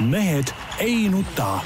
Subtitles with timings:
[0.00, 0.46] mehed
[0.78, 1.60] ei nuta.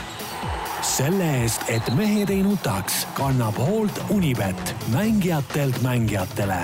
[0.83, 6.57] selle eest, et mehed ei nutaks, kannab hoolt Unibet, mängijatelt mängijatele.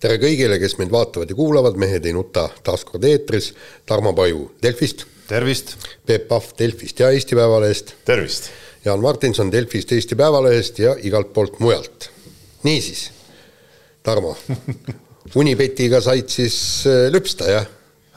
[0.00, 3.54] tere kõigile, kes meid vaatavad ja kuulavad, Mehed ei nuta taas kord eetris.
[3.86, 5.06] Tarmo Paju Delfist.
[5.28, 5.76] tervist.
[6.06, 7.94] Peep Pahv Delfist ja Eesti Päevalehest.
[8.04, 8.50] tervist.
[8.84, 12.10] Jaan Martinson Delfist, Eesti Päevalehest ja igalt poolt mujalt.
[12.62, 13.10] niisiis,
[14.02, 14.36] Tarmo
[15.34, 17.66] Unibetiga said siis äh, lüpsta, jah?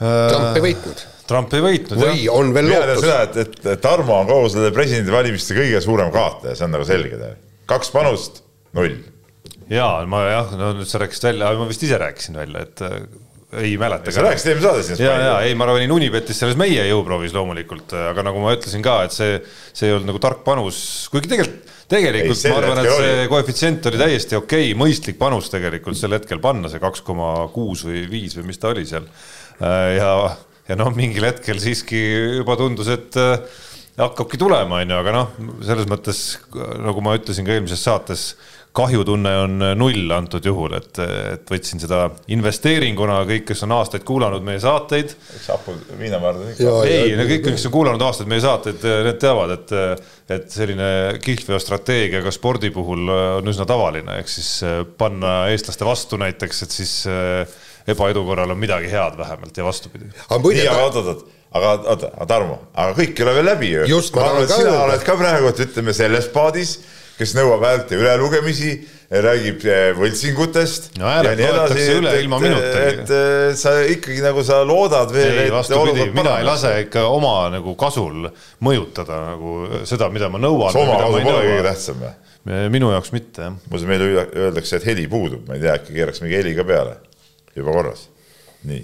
[0.00, 2.34] Trump ei võitnud Trump ei võitnud või jah.
[2.34, 3.00] on veel lootus?
[3.04, 7.32] seda, et, et Tarmo on kogu selle presidendivalimiste kõige suurem kaotaja, see on nagu selge.
[7.70, 8.42] kaks panust,
[8.76, 9.00] null.
[9.70, 13.00] ja ma jah, no nüüd sa rääkisid välja, ma vist ise rääkisin välja, et äh,
[13.62, 14.12] ei mäleta.
[14.14, 15.04] sa rääkisid eelmises saates sellest.
[15.04, 19.00] ja, ja ei, ma olin Unibetis selles meie jõuproovis loomulikult, aga nagu ma ütlesin ka,
[19.06, 19.40] et see,
[19.74, 23.30] see ei olnud nagu tark panus, kuigi tegelikult, tegelikult ei, ma arvan, et see oli.
[23.32, 27.82] koefitsient oli täiesti okei okay,, mõistlik panus tegelikult sel hetkel panna, see kaks koma kuus
[27.88, 29.10] või viis või mis ta oli seal.
[29.58, 30.12] Äh, ja,
[30.70, 32.00] ja noh, mingil hetkel siiski
[32.40, 33.42] juba tundus, et äh,
[34.00, 35.36] hakkabki tulema, on ju, aga noh,
[35.66, 36.22] selles mõttes
[36.54, 38.30] nagu ma ütlesin ka eelmises saates
[38.76, 44.44] kahjutunne on null antud juhul, et, et võtsin seda investeeringuna, kõik, kes on aastaid kuulanud
[44.46, 45.16] meie saateid.
[45.34, 46.74] eks hapu viinamäärd ikka.
[46.86, 49.74] ei, no kõik, kes on kuulanud aastaid meie saateid, need teavad, et,
[50.36, 50.90] et selline
[51.24, 54.52] kihlveostrateegia ka spordi puhul on üsna tavaline, ehk siis
[55.02, 56.94] panna eestlaste vastu näiteks, et siis
[57.94, 60.10] ebaedu korral on midagi head vähemalt ja vastupidi.
[60.10, 64.00] nii, aga oot-oot-oot aga oota, Tarmo, aga kõik ei ole veel läbi ju.
[64.14, 66.78] ma arvan, et sina oled ka praegu, et ütleme selles paadis
[67.20, 68.70] kes nõuab häälte ülelugemisi,
[69.10, 71.10] räägib eh, võltsingutest no,.
[71.10, 75.42] ja nii edasi, et, et, et sa ikkagi nagu sa loodad veel.
[75.44, 78.30] ei, vastupidi, mina ei lase ikka oma nagu kasul
[78.64, 79.56] mõjutada nagu
[79.88, 80.72] seda, mida ma nõuan.
[80.80, 82.16] oma kasu pole kõige tähtsam või?
[82.72, 83.58] minu jaoks mitte, jah.
[83.66, 86.96] muuseas, meile öeldakse, et heli puudub, ma ei tea, äkki keeraks mingi heli ka peale.
[87.56, 88.08] Juba korras,
[88.68, 88.82] nii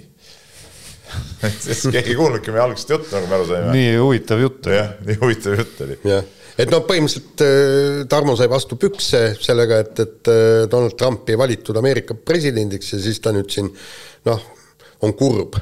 [1.93, 3.75] keegi ei kuulnudki meie algset juttu, nagu me aru saime.
[3.75, 4.67] nii huvitav jutt.
[4.73, 5.99] jah, nii huvitav jutt oli.
[6.07, 6.25] jah
[6.57, 11.37] et noh, põhimõtteliselt äh, Tarmo sai vastu pükse sellega, et, et äh, Donald Trump ei
[11.39, 13.69] valitud Ameerika presidendiks ja siis ta nüüd siin
[14.27, 14.47] noh,
[15.05, 15.59] on kurb.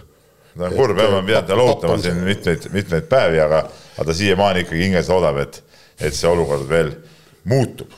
[0.55, 3.65] ta on kurb jah, ma pean teda lootama siin mitmeid, mitmeid päevi, aga,
[3.97, 5.61] aga ta siiamaani ikkagi hinges loodab, et,
[5.99, 6.95] et see olukord veel
[7.51, 7.91] muutub.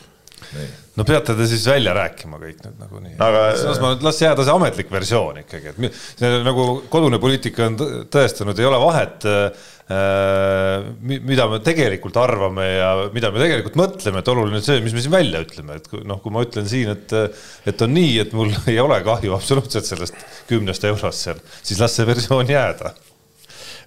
[0.98, 3.42] No peate te siis välja rääkima kõik nüüd nagunii aga....
[3.60, 7.78] selles mõttes, las jääda see ametlik versioon ikkagi, et see nagu kodune poliitika on
[8.14, 9.68] tõestanud, ei ole vahet äh,
[11.08, 15.06] mida me tegelikult arvame ja mida me tegelikult mõtleme, et oluline on see, mis me
[15.06, 17.16] siin välja ütleme, et noh, kui ma ütlen siin, et,
[17.70, 20.18] et on nii, et mul ei ole kahju absoluutselt sellest
[20.50, 22.96] kümnest eurost seal, siis las see versioon jääda.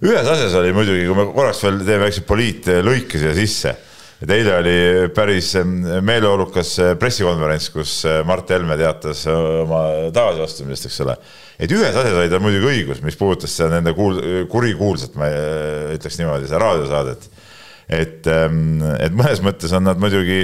[0.07, 3.77] ühes asjas oli muidugi, kui me korraks veel teeme väikse poliitlõike siia sisse
[4.21, 4.75] et eile oli
[5.15, 5.53] päris
[6.05, 7.95] meeleolukas pressikonverents, kus
[8.25, 11.17] Mart Helme teatas oma tagasiastumisest, eks ole
[11.61, 15.29] et ühes asjas oli tal muidugi õigus, mis puudutas seda nende kuul-, kurikuulsat, ma
[15.93, 17.27] ütleks niimoodi, seda raadiosaadet.
[17.91, 20.41] et, et mõnes mõttes on nad muidugi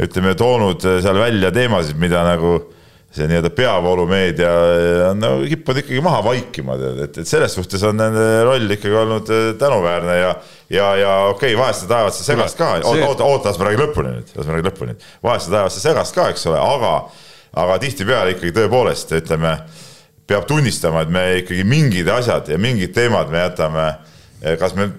[0.00, 2.58] ütleme, toonud seal välja teemasid, mida nagu
[3.10, 4.50] see nii-öelda peavoolumeedia
[5.08, 9.32] on nagu kippunud ikkagi maha vaikima, et, et selles suhtes on nende roll ikkagi olnud
[9.34, 10.30] äh, tänuväärne ja
[10.70, 13.66] ja, ja okei okay,, vahest sa tahavad seda segast ka, oota, oota, oota, las ma
[13.66, 14.96] räägin lõpuni nüüd, las ma räägin lõpuni.
[15.26, 16.94] vahest sa tahavad seda segast ka, eks ole, aga,
[17.64, 19.56] aga tihtipeale ikkagi tõepoolest ütleme
[20.30, 23.86] peab tunnistama, et me ikkagi mingid asjad ja mingid teemad me jätame,
[24.44, 24.92] eh, kas me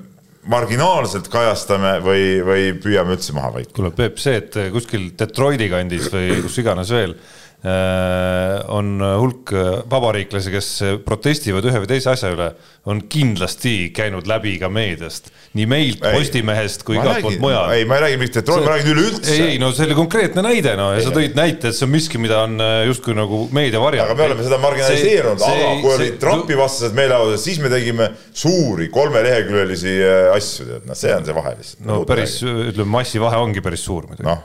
[0.52, 3.78] marginaalselt kajastame või, või püüame üldse maha vaikida.
[3.78, 7.16] kuule, Peep, see, et kuskil Detroiti kandis või kus iganes veel
[7.62, 9.52] on hulk
[9.90, 10.70] vabariiklasi, kes
[11.06, 12.48] protestivad ühe või teise asja üle,
[12.90, 15.30] on kindlasti käinud läbi ka meediast.
[15.54, 17.74] nii meilt, Postimehest kui igalt poolt mujal.
[17.76, 19.34] ei, ma ei räägi mitte Detroit, ma räägin üleüldse.
[19.36, 21.86] ei, ei, no see oli konkreetne näide, no ja ei, sa tõid näite, et see
[21.86, 24.10] on miski, mida on äh, justkui nagu meedia varjab.
[24.10, 28.90] aga me oleme seda marginaliseerunud, aga kui olid Trumpi vastased meeleavaldused, siis me tegime suuri
[28.96, 31.86] kolmeleheküljelisi äh, asju, tead, noh, see on see vahe lihtsalt.
[31.92, 34.26] no päris, ütleme, massivahe ongi päris suur muidugi.
[34.32, 34.42] noh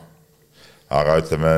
[0.95, 1.53] aga ütleme,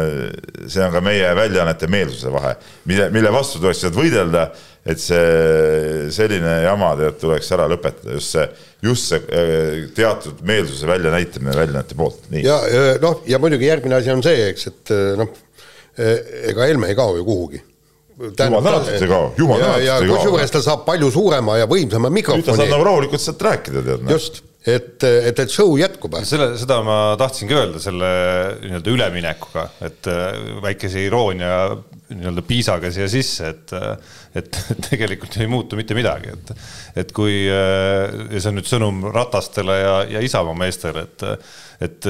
[0.70, 2.54] see on ka meie väljaannete meelsuse vahe,
[2.88, 4.46] mille, mille vastu tuleks sealt võidelda,
[4.88, 8.46] et see selline jama tegelikult tuleks ära lõpetada, just see,
[8.88, 12.30] just see äh, teatud meelsuse väljanäitamine väljaannete poolt.
[12.40, 12.56] ja
[13.04, 15.34] noh, ja muidugi järgmine asi on see, eks, et äh, noh,
[16.00, 16.14] äh,
[16.54, 17.64] ega Helme ei kao ju kuhugi
[18.18, 20.16] jumal tänatud ei kao, jumal tänatud ei kao.
[20.16, 22.42] kusjuures ta saab palju suurema ja võimsama mikrofoni.
[22.42, 24.08] nüüd ta saab nagu rahulikult sealt rääkida, tead.
[24.10, 26.16] just et, et, et show jätkub.
[26.26, 28.10] selle, seda ma tahtsingi öelda selle
[28.64, 30.26] nii-öelda üleminekuga, et äh,
[30.64, 31.52] väikese iroonia
[32.08, 33.72] nii-öelda piisaga siia sisse, et,
[34.38, 36.52] et tegelikult ei muutu mitte midagi, et,
[37.04, 41.26] et kui ja see on nüüd sõnum ratastele ja, ja Isamaa meestele, et
[41.78, 42.06] et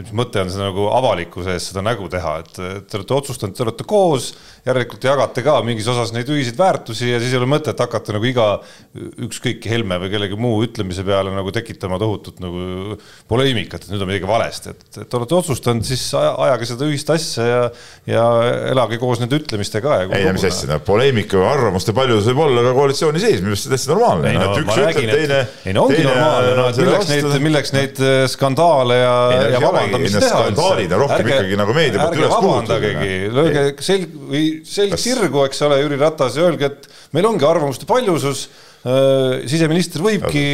[0.00, 3.62] mis mõte on seda nagu avalikkuse ees seda nägu teha, et te olete otsustanud, te
[3.62, 4.32] olete koos,
[4.66, 8.26] järelikult jagate ka mingis osas neid ühiseid väärtusi ja siis ei ole mõtet hakata nagu
[8.26, 8.48] iga
[9.22, 12.96] ükskõik Helme või kellegi muu ütlemise peale nagu tekitama tohutut nagu
[13.30, 17.46] poleemikat, et nüüd on midagi valesti, et, et olete otsustanud, siis ajage seda ühist asja
[17.46, 17.62] ja,
[18.10, 18.26] ja
[18.72, 20.00] elage koos nende ütlemistega.
[20.08, 23.68] ei, mis asja, no poleemika või arvamuste paljus võib olla ka koalitsiooni sees, minu arust
[23.68, 24.34] see on täitsi normaalne.
[24.34, 27.76] ei no, no ma räägin, et ei no ongi normaalne, no et milleks neid, milleks
[27.78, 29.14] neid skandaale skandaale ja,
[29.54, 30.42] ja vabandamist teha.
[30.42, 32.84] skandaalid on rohkem ärge, ikkagi nagu meedia poolt üles puhutud.
[33.38, 37.88] lööge selg või selg sirgu, eks ole, Jüri Ratas ja öelge, et meil ongi arvamuste
[37.88, 40.44] paljusus äh, siseminister võibki,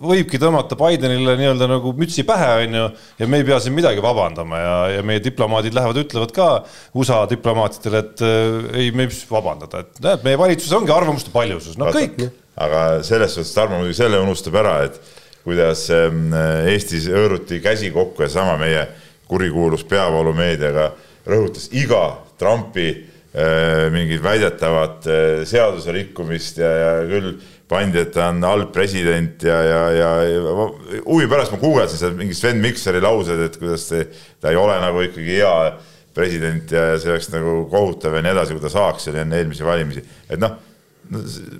[0.00, 2.88] võibki tõmmata Bidenile nii-öelda nagu mütsi pähe, on ju,
[3.20, 6.50] ja me ei pea siin midagi vabandama ja, ja meie diplomaadid lähevad, ütlevad ka
[6.98, 11.78] USA diplomaatidele, et äh, ei, me ei vabandada, et näed, meie valitsuses ongi arvamuste paljusus,
[11.80, 12.44] no Vaata, kõik.
[12.60, 16.34] aga selles suhtes Tarmo muidugi selle unustab ära, et kuidas ähm,
[16.68, 18.86] Eestis hõõruti käsi kokku ja sama meie
[19.30, 20.90] kurikuulus peavoolumeediaga
[21.30, 27.34] rõhutas iga Trumpi äh, mingit väidetavat äh, seaduse rikkumist ja, ja küll
[27.70, 30.10] pandi, et ta on halb president ja, ja, ja,
[31.04, 34.08] huvi pärast ma guugeldasin seda mingi Sven Mikseri laused, et kuidas see,
[34.42, 35.54] ta ei ole nagu ikkagi hea
[36.14, 40.02] president ja see oleks nagu kohutav ja nii edasi, kui ta saaks enne eelmisi valimisi,
[40.26, 40.69] et noh no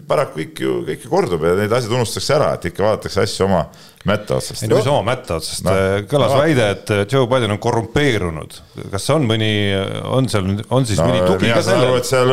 [0.06, 3.46] paraku kõik ju, kõik ju kordub ja need asjad unustatakse ära, et ikka vaadatakse asju
[3.48, 3.64] oma
[4.06, 4.62] mätta otsast.
[4.62, 5.74] ei no mis oma mätta otsast no,,
[6.10, 8.58] kõlas no, väide, et Joe Biden on korrumpeerunud.
[8.92, 9.50] kas on mõni,
[10.06, 11.98] on seal, on siis no, mõni tugi ka sellel?
[11.98, 12.30] et seal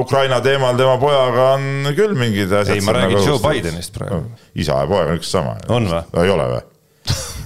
[0.00, 2.76] Ukraina teemal tema pojaga on küll mingid asjad.
[2.78, 4.42] ei, ma räägin nagu Joe Bidenist praegu no,.
[4.54, 5.58] isa ja poeg on üks sama.
[5.68, 6.04] on või?
[6.14, 6.66] no ei ole või?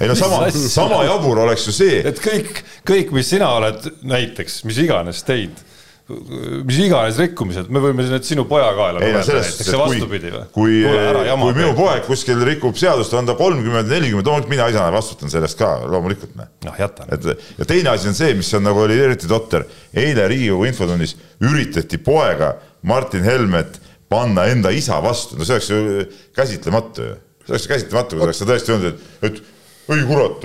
[0.04, 2.02] ei no sama, sama jabur oleks ju see.
[2.04, 5.70] et kõik, kõik, mis sina oled näiteks, mis iganes teinud
[6.04, 10.42] mis iganes rikkumised, me võime need sinu poja kaela lugeda näiteks ja vastupidi või?
[10.52, 14.92] kui, kui, kui minu poeg kuskil rikub seadust, on ta kolmkümmend, nelikümmend, loomulikult mina isana
[14.92, 16.36] vastutan sellest ka, loomulikult.
[16.36, 17.30] noh, jäta nüüd.
[17.32, 19.64] et ja teine asi on see, mis on nagu oli eriti totter,
[19.96, 22.52] eile Riigikogu infotunnis üritati poega
[22.84, 23.80] Martin Helmet
[24.12, 26.04] panna enda isa vastu, no see oleks ju
[26.36, 27.18] käsitlematu ju.
[27.46, 29.53] see oleks käsitlematu, kui oleks ta tõesti öelnud, et, et
[29.92, 30.44] ei kurat,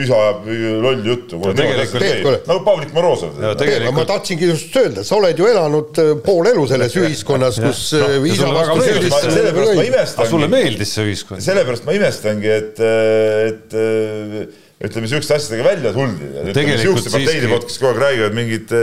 [0.00, 0.46] isa ajab
[0.80, 1.40] lolli juttu.
[1.42, 3.34] nagu Pavlik Morozov.
[3.92, 8.06] ma tahtsingi just öelda, sa oled ju elanud äh, pool elu selles ühiskonnas, kus no,
[8.06, 9.34] äh, isa vastu süüdistamine.
[9.36, 10.30] sellepärast ma imestangi.
[10.30, 11.44] sulle meeldis see ühiskond?
[11.44, 12.80] sellepärast ma imestangi, et,
[13.50, 13.78] et
[14.88, 16.32] ütleme, sihukeste asjadega välja tuldi.
[16.80, 18.76] sihukeste parteide poolt, kes kogu aeg räägivad mingit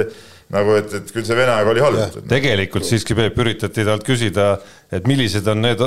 [0.53, 2.17] nagu et, et küll see Vene aeg oli halb.
[2.29, 4.47] tegelikult siiski Peep üritati talt küsida,
[4.93, 5.81] et millised on need,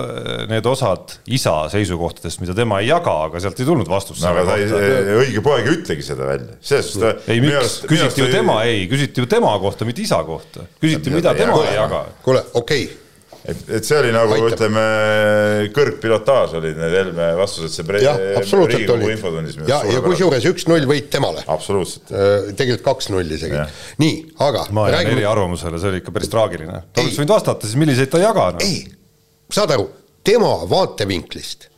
[0.51, 4.35] need osad isa seisukohtadest, mida tema ei jaga, aga sealt ei tulnud vastust no,.
[4.35, 8.31] aga ta ei, õige poeg ei ütlegi seda välja, selles suhtes ei, miks, küsiti ju
[8.35, 12.07] tema, ei, küsiti ju tema kohta, mitte isa kohta, küsiti, mida tema ei jaga.
[12.27, 13.05] kuule, okei okay
[13.45, 14.55] et, et see oli nagu Aitab.
[14.55, 14.83] ütleme,
[15.77, 19.59] kõrgpilotaaž olid need Helme vastused, see pre-, Riigikogu infotunnis.
[19.69, 21.45] ja, ja kusjuures üks-null võit temale.
[21.47, 22.13] absoluutselt.
[22.13, 23.65] Äh, tegelikult kaks-null isegi.
[24.03, 24.67] nii, aga.
[24.75, 25.21] ma jään räägime...
[25.21, 26.85] eriarvamusele, see oli ikka päris traagiline.
[26.93, 28.69] ta oleks võinud vastata siis, milliseid ta ei jaganud no..
[28.69, 28.85] ei,
[29.55, 29.91] saad aru,
[30.27, 31.71] tema vaatevinklist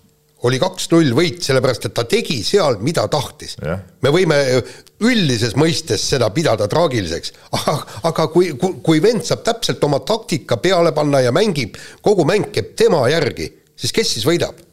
[0.48, 3.56] oli kaks-null võit, sellepärast et ta tegi seal, mida tahtis.
[4.02, 4.38] me võime
[5.04, 7.76] üldises mõistes seda pidada traagiliseks, aga,
[8.10, 12.52] aga kui, kui, kui vend saab täpselt oma taktika peale panna ja mängib, kogu mäng
[12.54, 14.69] käib tema järgi, siis kes siis võidab?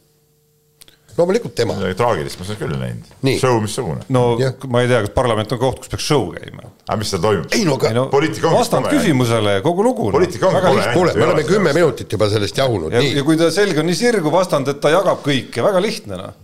[1.18, 1.76] Loomulikult tema.
[1.98, 3.12] traagilist ma seda küll näinud.
[3.40, 4.06] show missugune.
[4.14, 4.52] no ja.
[4.70, 6.70] ma ei tea, kas parlament on koht, kus peaks show käima.
[6.86, 7.54] aga mis seal toimub?
[7.58, 10.10] ei no aga no, poliitika ongi vastand küsimusele, kogu lugu.
[10.14, 10.90] poliitika ongi kole.
[10.96, 12.94] kuule, me oleme kümme minutit juba sellest jahunud.
[12.94, 16.20] ja, ja kui ta selg on nii sirgu vastand, et ta jagab kõike, väga lihtne
[16.20, 16.36] noh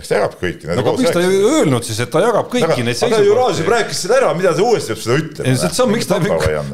[0.00, 0.68] eks ta jagab kõiki.
[0.68, 3.16] no aga miks ta ei öelnud siis, et ta jagab kõiki aga, neid seisukohti?
[3.16, 5.52] aga Jurassium rääkis seda ära, mida ta uuesti peab seda ütlema?
[5.52, 6.18] ei, see on, miks ta,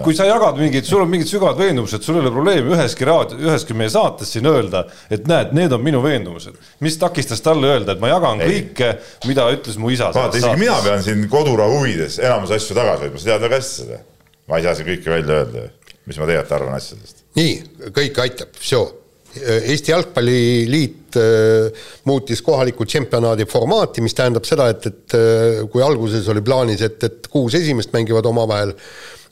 [0.07, 3.41] kui sa jagad mingid, sul on mingid sügavad veendumused, sul ei ole probleemi üheski raadio,
[3.43, 6.57] üheski meie saates siin öelda, et näed, need on minu veendumused.
[6.85, 8.63] mis takistas talle öelda, et ma jagan ei.
[8.63, 8.95] kõike,
[9.29, 10.11] mida ütles mu isa.
[10.15, 13.85] vaata, isegi mina pean siin kodurahu huvides enamus asju tagasi hoidma, sa tead väga hästi
[13.85, 14.01] seda.
[14.49, 15.69] ma ei saa siin kõike välja öelda,
[16.07, 17.23] mis ma tegelikult arvan asjadest.
[17.39, 17.55] nii,
[17.95, 19.02] kõik aitab, sure
[19.41, 26.29] Eesti Jalgpalliliit äh, muutis kohaliku tšempionaadi formaati, mis tähendab seda, et, et äh, kui alguses
[26.29, 28.75] oli plaanis, et, et kuus esimest mängivad omavahel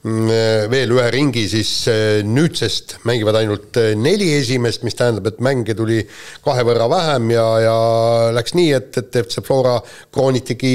[0.00, 1.70] veel ühe ringi, siis
[2.24, 5.98] nüüdsest mängivad ainult neli esimest, mis tähendab, et mänge tuli
[6.44, 7.74] kahe võrra vähem ja, ja
[8.32, 9.76] läks nii, et, et FC Flora
[10.14, 10.72] kroonitigi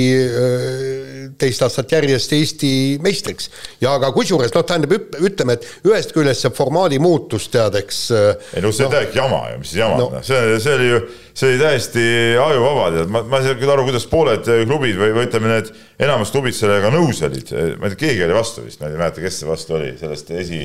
[1.41, 3.50] teist aastat järjest Eesti meistriks.
[3.82, 8.05] ja aga kusjuures noh, tähendab, ütleme, et ühest küljest see formaadi muutus, tead, eks.
[8.13, 11.05] ei no see on täielik jama ju, mis jama no., see, see oli ju
[11.36, 12.04] see oli täiesti
[12.39, 15.72] ajuvaba, tead, ma, ma ei saa küll aru, kuidas pooled klubid või, või ütleme, need
[16.06, 19.24] enamus klubid sellega nõus olid, ma ei tea, keegi oli vastu vist, ma ei mäleta,
[19.24, 20.62] kes see vastu oli, sellest esi,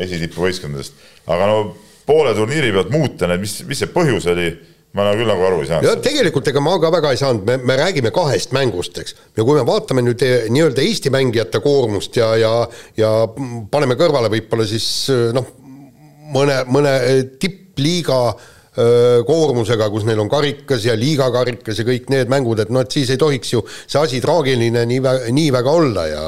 [0.00, 1.62] esitipuvõistkondadest, aga no
[2.08, 4.50] poole turniiri pealt muuta need, mis, mis see põhjus oli,
[4.92, 5.88] ma nagu küll nagu aru ei saanud.
[5.88, 9.16] ja tegelikult ega ma ka väga ei saanud, me, me räägime kahest mängust, eks.
[9.38, 12.54] ja kui me vaatame nüüd eh, nii-öelda Eesti mängijate koormust ja, ja,
[13.00, 13.16] ja
[13.72, 15.48] paneme kõrvale võib-olla siis noh,
[16.34, 16.98] mõne, mõne
[17.40, 18.48] tippliiga äh,
[19.26, 23.10] koormusega, kus neil on karikas ja liigakarikas ja kõik need mängud, et noh, et siis
[23.10, 25.00] ei tohiks ju see asi traagiline nii,
[25.34, 26.26] nii väga olla ja,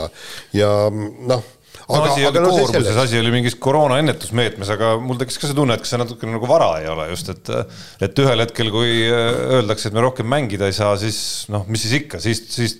[0.58, 1.44] ja noh
[1.82, 5.50] aga no,, asi ei olnud koormuses, asi oli mingis koroona ennetusmeetmes, aga mul tekkis ka
[5.50, 7.50] see tunne, et kas see natukene nagu vara ei ole just, et
[8.06, 11.18] et ühel hetkel, kui öeldakse, et me rohkem mängida ei saa, siis
[11.52, 12.78] noh, mis siis ikka, siis, siis,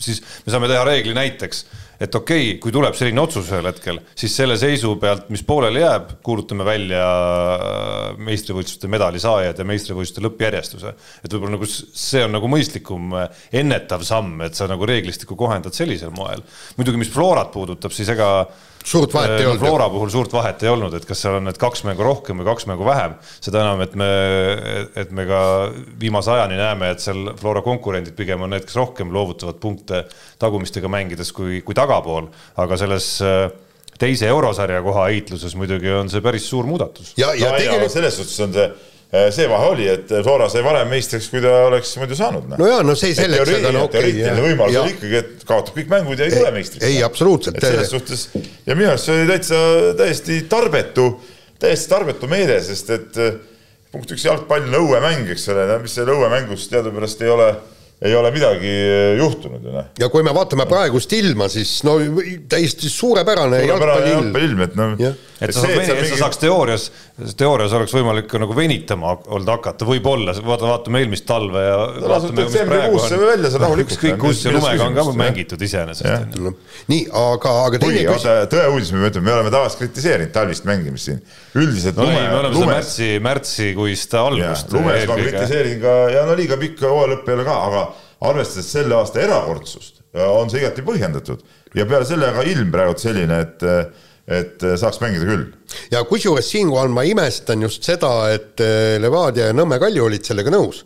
[0.00, 1.64] siis me saame teha reegli näiteks
[2.00, 5.82] et okei okay,, kui tuleb selline otsus ühel hetkel, siis selle seisu pealt, mis pooleli
[5.82, 10.94] jääb, kuulutame välja äh, meistrivõistluste medali saajad ja meistrivõistluste lõppjärjestuse.
[11.24, 15.76] et võib-olla nagu see on nagu mõistlikum äh, ennetav samm, et sa nagu reeglistikku kohendad
[15.76, 16.42] sellisel moel.
[16.80, 18.30] muidugi, mis Florat puudutab, siis ega
[18.84, 19.62] suurt vahet ei äh, olnud.
[19.62, 22.48] Flora puhul suurt vahet ei olnud, et kas seal on need kaks mängu rohkem või
[22.48, 24.10] kaks mängu vähem, seda enam, et me,
[25.02, 25.40] et me ka
[26.00, 30.04] viimase ajani näeme, et seal Flora konkurendid pigem on need, kes rohkem loovutavad punkte
[30.40, 33.48] tagumistega mängides kui, kui tagapool, aga selles äh,
[34.00, 37.12] teise eurosarja koha heitluses muidugi on see päris suur muudatus.
[37.20, 38.70] ja, ja no, tegelikult selles suhtes on see
[39.10, 42.46] see vahe oli, et Flora sai varem meistriks, kui ta oleks muidu saanud.
[42.54, 45.90] no jaa, no see selleks, aga no okei teoreetiline võimalus oli ikkagi, et kaotab kõik
[45.90, 46.86] mängud ja ei, ei tule meistriks.
[46.86, 47.58] ei, absoluutselt.
[47.64, 48.28] selles suhtes
[48.68, 49.60] ja minu arust see oli täitsa
[49.98, 51.08] täiesti tarbetu,
[51.58, 53.34] täiesti tarbetu meede, sest et äh,
[53.90, 57.50] punkt üks, jalgpall on õuemäng, eks ole, mis seal õuemängus teadupärast ei ole
[58.00, 59.88] ei ole midagi eh, juhtunud ju noh.
[60.00, 61.98] ja kui me vaatame praegust ilma, siis no
[62.48, 64.14] täiesti suurepärane, suurepärane jalgpalliilm.
[64.14, 64.94] jalgpalliilm, et noh.
[65.44, 66.86] et sa, see, et sa saaks teoorias,
[67.36, 72.46] teoorias oleks võimalik nagu venitama olnud hakata, võib-olla, vaata, vaatame eelmist talve ja no, vaatame,
[72.48, 73.26] mis praegu on.
[73.26, 73.98] välja saad rahulikult.
[73.98, 76.40] ükskõik, kus see lumega on ka mängitud iseenesest.
[76.88, 78.48] nii, aga, aga teine küsimus.
[78.56, 81.20] tõeuudis, me ütleme, me oleme tavaliselt kritiseerinud talvist mängimist siin.
[81.52, 84.72] üldiselt no, lume, me oleme lumes, märtsi, märtsikuist algust.
[84.72, 87.89] lumes ma kritiseerin ka ja no liiga pikk hooaja lõpp ei ole ka, aga
[88.20, 91.42] arvestades selle aasta erakordsust, on see igati põhjendatud
[91.76, 93.66] ja peale selle ka ilm praegu selline, et
[94.30, 95.46] et saaks mängida küll.
[95.90, 98.60] ja kusjuures siinkohal ma imestan just seda, et
[99.02, 100.84] Levadia ja Nõmme Kalju olid sellega nõus.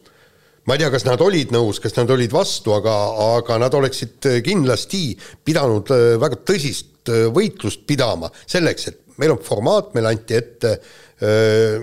[0.64, 2.94] ma ei tea, kas nad olid nõus, kas nad olid vastu, aga,
[3.36, 5.02] aga nad oleksid kindlasti
[5.44, 10.78] pidanud väga tõsist võitlust pidama selleks, et meil on formaat, meile anti ette
[11.20, 11.78] öö,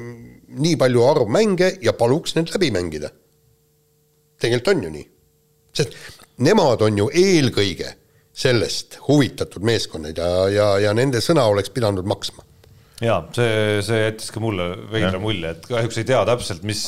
[0.51, 3.11] nii palju arv mänge ja paluks need läbi mängida.
[4.41, 5.09] tegelikult on ju nii
[5.75, 5.95] sest
[6.41, 7.95] nemad on ju eelkõige
[8.41, 12.45] sellest huvitatud meeskonnad ja, ja, ja nende sõna oleks pidanud maksma.
[13.03, 16.83] ja see, see jättis ka mulle veidra mulje, et kahjuks ei tea täpselt, mis,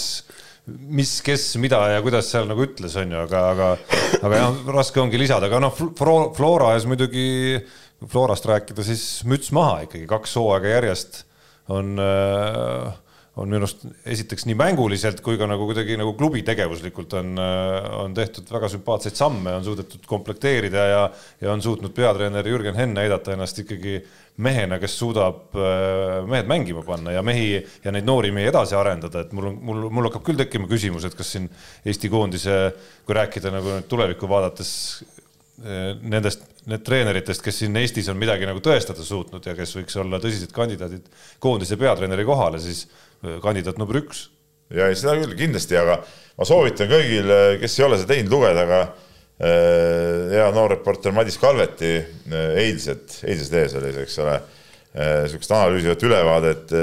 [0.67, 3.69] mis, kes, mida ja kuidas seal nagu ütles, on ju, aga, aga,
[4.21, 7.27] aga jah, raske ongi lisada, aga noh, Flora ees muidugi,
[8.11, 11.21] Florast rääkida, siis müts maha ikkagi, kaks hooaega järjest
[11.71, 12.89] on äh,
[13.41, 17.87] on minu arust esiteks nii mänguliselt kui ka nagu kuidagi nagu klubi tegevuslikult on, äh,
[18.03, 20.99] on tehtud väga sümpaatseid samme, on suudetud komplekteerida ja,
[21.41, 24.03] ja on suutnud peatreener Jürgen Henn näidata ennast ikkagi
[24.43, 29.25] mehena, kes suudab äh, mehed mängima panna ja mehi ja neid noori mehi edasi arendada,
[29.25, 31.49] et mul on, mul, mul hakkab küll tekkima küsimus, et kas siin
[31.89, 32.59] Eesti koondise,
[33.05, 34.71] kui rääkida nagu nüüd tulevikku vaadates
[35.61, 40.17] nendest, need treeneritest, kes siin Eestis on midagi nagu tõestada suutnud ja kes võiks olla
[40.21, 41.05] tõsised kandidaadid
[41.43, 42.87] koondise peatreeneri kohale, siis
[43.43, 44.29] kandidaat number üks.
[44.73, 45.99] ja seda küll kindlasti, aga
[46.39, 47.29] ma soovitan kõigil,
[47.61, 48.81] kes ei ole seda teinud, lugeda ka
[50.33, 51.95] hea noor reporter Madis Kalveti
[52.33, 54.37] eilset, eilses lehes oli see, eks ole
[54.93, 56.73] niisugust analüüsivat ülevaadet,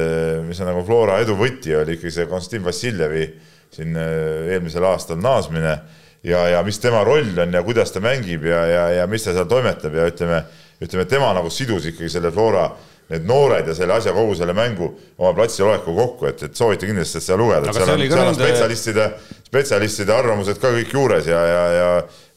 [0.46, 3.26] mis on nagu Flora edu võti, oli ikkagi see Konstantin Vassiljevi
[3.70, 5.76] siin eelmisel aastal naasmine
[6.22, 9.34] ja, ja mis tema roll on ja kuidas ta mängib ja, ja, ja mis ta
[9.36, 10.44] seal toimetab ja ütleme,
[10.82, 12.68] ütleme tema nagu sidus ikkagi selle Flora
[13.10, 16.92] need noored ja selle asja, kogu selle mängu oma platsil oleku kokku, et, et soovitan
[16.92, 19.06] kindlasti seda lugeda, et seal on, seal on spetsialistide,
[19.48, 21.88] spetsialistide arvamused ka kõik juures ja, ja, ja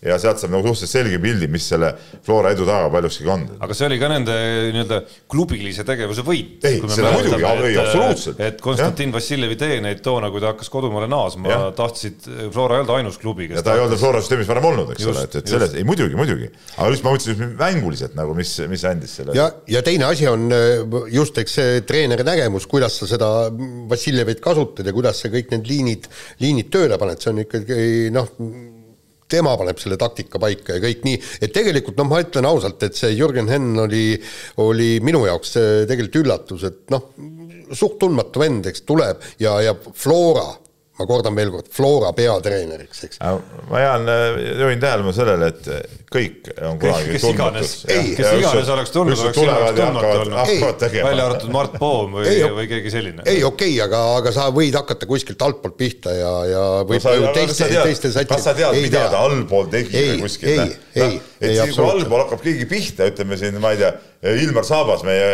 [0.04, 1.94] ja sealt saab nagu suhteliselt selge pildi, mis selle
[2.26, 3.46] Flora edu taga paljuski on.
[3.64, 4.36] aga see oli ka nende
[4.76, 5.00] nii-öelda
[5.32, 6.66] klubilise tegevuse võit.
[6.68, 8.42] ei, seda muidugi, ei absoluutselt.
[8.44, 13.20] et Konstantin Vassiljevi teeneid toona, kui ta hakkas kodumaale naasma, tahtsid, Flora ei olnud ainus
[13.22, 15.54] klubi, kes ja ta ei olnud Flora süsteemis varem olnud, eks just, ole, et, et
[15.56, 16.52] selles, ei muidugi, muidugi.
[16.76, 19.38] aga just ma mõtlesin mänguliselt nagu, mis, mis andis selle.
[19.38, 20.50] ja, ja teine asi on
[21.14, 23.32] just, eks see treeneri nägemus, kuidas sa seda
[23.90, 26.08] Vassiljevit kasutad ja kuidas sa kõik need liinid,
[26.44, 27.84] liinid tööle paned, see on ikkagi
[28.14, 28.32] noh,
[29.34, 32.98] tema paneb selle taktika paika ja kõik nii, et tegelikult noh, ma ütlen ausalt, et
[32.98, 34.06] see Jürgen Henn oli,
[34.64, 35.58] oli minu jaoks
[35.90, 37.10] tegelikult üllatus, et noh,
[37.74, 40.52] suht tundmatu vend, eks, tuleb ja, ja Flora
[40.94, 43.20] ma kordan veel kord, Flora peatreeneriks, eks.
[43.70, 44.10] ma jään,
[44.60, 45.70] juhin tähelepanu sellele, et
[46.14, 50.86] kõik on kunagi kes iganes, kes iganes oleks tulnud, oleks sinu jaoks tundmatu olnud.
[50.94, 53.26] välja arvatud Mart Poom või, või keegi selline.
[53.26, 57.08] ei, okei okay,, aga, aga sa võid hakata kuskilt altpoolt pihta ja, ja võib no,
[57.08, 58.30] sa, teiste, teiste sätti.
[58.36, 60.54] kas sa tead, mida ta allpool tegi ei, või kuskil?
[60.54, 63.96] ei, ei, ei, ei, kui allpool hakkab keegi pihta, ütleme siin, ma ei tea,
[64.44, 65.26] Ilmar Saabas, meie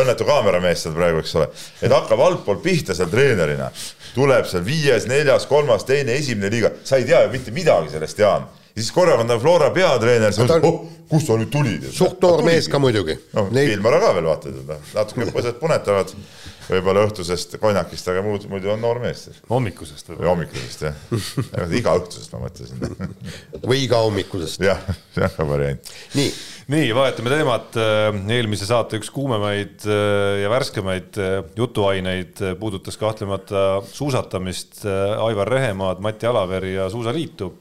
[0.00, 1.50] õnnetu kaameramees seal praegu, eks ole,
[1.82, 3.68] et hakkab altpoolt pihta seal treenerina
[4.14, 8.18] tuleb seal viies, neljas, kolmas, teine, esimene liiga, sa ei tea ju mitte midagi sellest,
[8.18, 8.46] Jaan.
[8.74, 11.88] ja siis korraga on ta Flora peatreener, sa mõtled, oh, kust sa nüüd tulid?
[11.94, 13.18] suht noor mees ka muidugi.
[13.36, 14.54] noh Neid..., Ilmara ka veel vaata
[14.94, 16.14] natuke põsed punetavad
[16.70, 19.28] võib-olla õhtusest konjakist, aga muud, muidu on noor mees.
[19.50, 20.22] hommikusest või?
[20.30, 22.80] hommikusest jah iga õhtusest ma mõtlesin
[23.68, 24.64] või iga hommikusest.
[24.64, 24.80] jah,
[25.14, 25.92] see on ka variant.
[26.18, 26.32] nii
[26.70, 27.76] nii, vahetame teemat.
[27.78, 34.84] Äh, eelmise saate üks kuumemaid äh, ja värskemaid äh, jutuaineid puudutas kahtlemata suusatamist,
[35.20, 37.54] Aivar Rehemaad, Mati Alaveri ja Suusaliitu.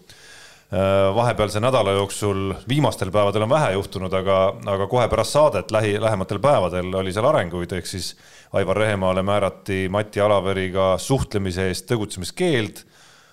[1.16, 4.36] vahepealse nädala jooksul, viimastel päevadel on vähe juhtunud, aga,
[4.70, 8.12] aga kohe pärast saadet lähi, lähematel päevadel oli seal arenguid, ehk siis
[8.54, 12.82] Aivar Rehemaale määrati Mati Alaveriga suhtlemise eest tegutsemiskeeld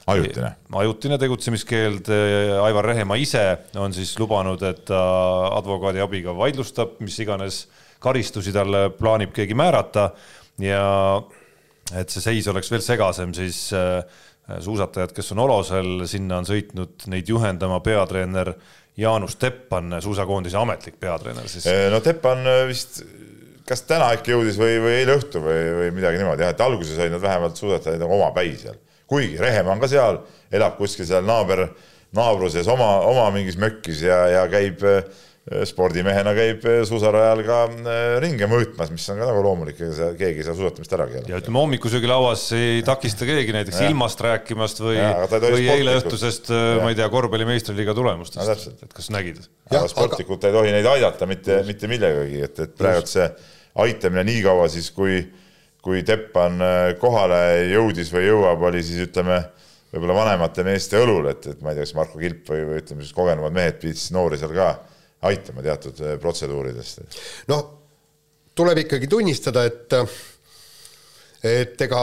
[0.07, 0.51] ajutine?
[0.73, 2.11] ajutine tegutsemiskeeld,
[2.63, 3.47] Aivar Rehemaa ise
[3.81, 5.01] on siis lubanud, et ta
[5.57, 7.65] advokaadi abiga vaidlustab, mis iganes
[8.03, 10.11] karistusi talle plaanib keegi määrata
[10.63, 10.85] ja
[11.97, 14.03] et see seis oleks veel segasem, siis äh,
[14.63, 18.53] suusatajad, kes on Olosel, sinna on sõitnud neid juhendama peatreener
[18.97, 21.67] Jaanus Teppan, suusakoondise ametlik peatreener siis.
[21.93, 23.03] no Teppan vist
[23.67, 26.99] kas täna äkki jõudis või, või eile õhtu või, või midagi niimoodi jah, et alguses
[26.99, 28.79] olid nad vähemalt suusatajad nagu omapäi seal
[29.11, 30.21] kuigi Rehemaa on ka seal,
[30.55, 31.69] elab kuskil seal naaber,
[32.17, 34.83] naabruses oma, oma mingis mökkis ja, ja käib
[35.47, 37.59] spordimehena käib suusarajal ka
[38.19, 41.31] ringe mõõtmas, mis on ka nagu loomulik, ega keegi ei saa suusatamist ära keelata.
[41.31, 43.93] ja ütleme, hommikusöögilauas ei takista keegi näiteks ja.
[43.93, 44.99] ilmast rääkimast või,
[45.47, 46.51] või eileõhtusest,
[46.83, 49.39] ma ei tea, korvpalli meistriliiga tulemustest no,, et kas nägid?
[49.71, 50.51] sportlikult aga...
[50.51, 53.31] ei tohi neid aidata mitte, mitte millegagi, et, et praegu see
[53.83, 55.21] aitamine nii kaua siis, kui
[55.87, 57.39] kui Teppan äh, kohale
[57.71, 59.39] jõudis või jõuab, oli siis ütleme,
[59.93, 63.07] võib-olla vanemate meeste õlul, et, et ma ei tea, kas Marko Kilp või, või ütleme
[63.07, 64.73] siis kogenumad mehed pidid siis noori seal ka
[65.31, 67.21] aitama teatud äh, protseduuridest.
[67.53, 67.63] noh,
[68.59, 69.95] tuleb ikkagi tunnistada, et
[71.47, 72.03] et ega,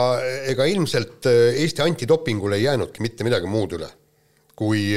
[0.54, 3.90] ega ilmselt äh, Eesti antidopingule ei jäänudki mitte midagi muud üle,
[4.54, 4.94] kui,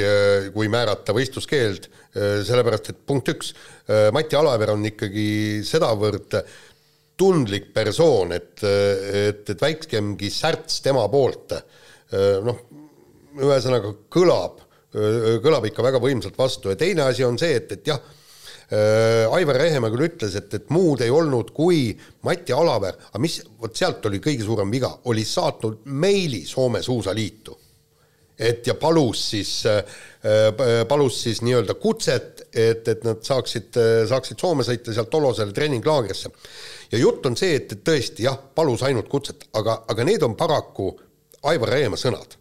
[0.54, 1.88] kui määrata võistluskeeld,
[2.46, 3.52] sellepärast et punkt üks,
[4.14, 6.38] Mati Alaver on ikkagi sedavõrd
[7.18, 11.56] tundlik persoon, et, et, et väiksemgi särts tema poolt
[12.46, 12.60] noh,
[13.38, 14.62] ühesõnaga kõlab,
[15.42, 18.00] kõlab ikka väga võimsalt vastu ja teine asi on see, et, et jah,
[19.32, 21.88] Aivar Rehemäe küll ütles, et, et muud ei olnud kui
[22.28, 27.57] Mati Alaver, aga mis, vot sealt oli kõige suurem viga, oli saatnud meili Soome Suusaliitu.
[28.38, 29.52] Et ja palus siis,
[30.88, 36.30] palus siis nii-öelda kutset, et, et nad saaksid, saaksid Soome sõita sealt Olosele treeninglaagrisse
[36.92, 40.36] ja jutt on see, et, et tõesti jah, palus ainult kutset, aga, aga need on
[40.38, 40.92] paraku
[41.48, 42.34] Aivar Reemaa sõnad.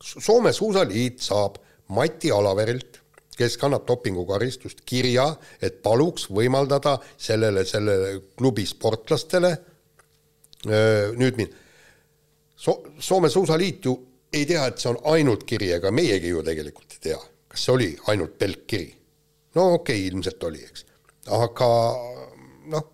[0.00, 1.58] Soome Suusaliit saab
[1.94, 3.00] Mati Alaverilt,
[3.36, 5.26] kes kannab dopingukaristust, kirja,
[5.62, 9.56] et paluks võimaldada sellele, sellele klubi sportlastele
[10.66, 11.52] nüüd min-,
[12.60, 13.94] So-, Soome Suusaliit ju
[14.32, 17.18] ei tea, et see on ainult kiri, ega meiegi ju tegelikult ei tea,
[17.50, 18.88] kas see oli ainult pelk kiri.
[19.58, 20.86] no okei okay,, ilmselt oli, eks.
[21.34, 21.68] aga
[22.70, 22.86] noh,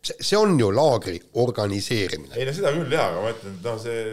[0.00, 2.34] see, see on ju laagri organiseerimine.
[2.38, 4.04] ei no seda küll jaa, aga ma ütlen, et noh, see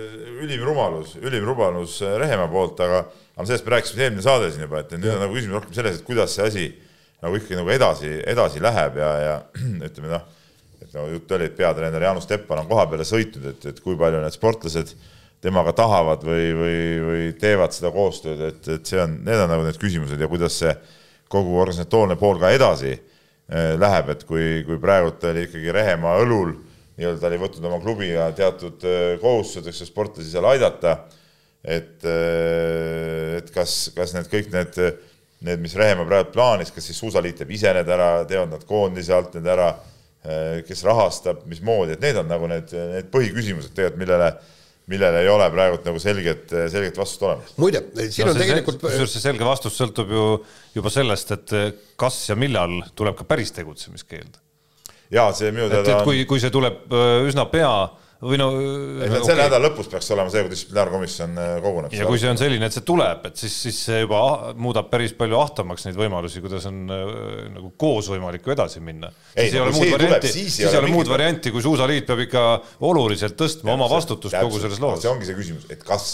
[0.43, 4.67] ülim rumalus, ülim rumalus äh, Rehemaa poolt, aga aga sellest me rääkisime eelmine saade siin
[4.67, 6.67] juba, et nüüd on nagu küsimus rohkem selles, et kuidas see asi
[7.23, 9.35] nagu ikkagi nagu edasi, edasi läheb ja, ja
[9.87, 10.27] ütleme noh,
[10.83, 13.95] et no jutt oli, et peatreener Jaanus Teppan on koha peale sõitnud, et, et kui
[13.97, 14.91] palju need sportlased
[15.43, 19.65] temaga tahavad või, või, või teevad seda koostööd, et, et see on, need on nagu
[19.67, 20.71] need küsimused ja kuidas see
[21.31, 22.93] kogu organisatoorne pool ka edasi
[23.51, 26.53] Äh, läheb, et kui, kui praegult oli ikkagi Rehemaa õlul,
[26.95, 30.93] nii-öelda oli võtnud oma klubiga teatud äh, kohustused, eks ju, sportlasi seal aidata,
[31.63, 34.79] et, et kas, kas need kõik need,
[35.43, 39.13] need, mis Rehemaa praegu plaanis, kas siis suusaliit teeb ise need ära, teevad nad koondise
[39.15, 39.69] alt need ära,
[40.63, 44.29] kes rahastab, mismoodi, et need on nagu need, need põhiküsimused tegelikult, millele
[44.91, 47.53] millele ei ole praegult nagu selget, selget vastust olemas.
[47.61, 50.23] muide, siin no, on tegelikult kusjuures see selge vastus sõltub ju
[50.75, 51.53] juba sellest, et
[51.99, 54.39] kas ja millal tuleb ka päris tegutsemiskeeld.
[55.13, 56.91] jaa, see minu teada on kui, kui see tuleb
[57.29, 57.73] üsna pea
[58.23, 58.47] või no.
[59.03, 59.25] et okay.
[59.27, 61.95] selle nädala lõpus peaks olema see, kui distsiplinaarkomisjon äh, koguneb.
[61.95, 64.21] ja kui see on selline, et see tuleb, et siis, siis see juba
[64.59, 67.13] muudab päris palju ahtamaks neid võimalusi, kuidas on äh,
[67.53, 69.11] nagu koos võimalik ju edasi minna.
[69.35, 72.45] siis ei ole muud varianti, siis ei ole muud varianti, kui Suusaliit peab ikka
[72.89, 75.01] oluliselt tõstma ja, oma vastutust kogu selles loos.
[75.03, 76.13] see ongi see küsimus, et kas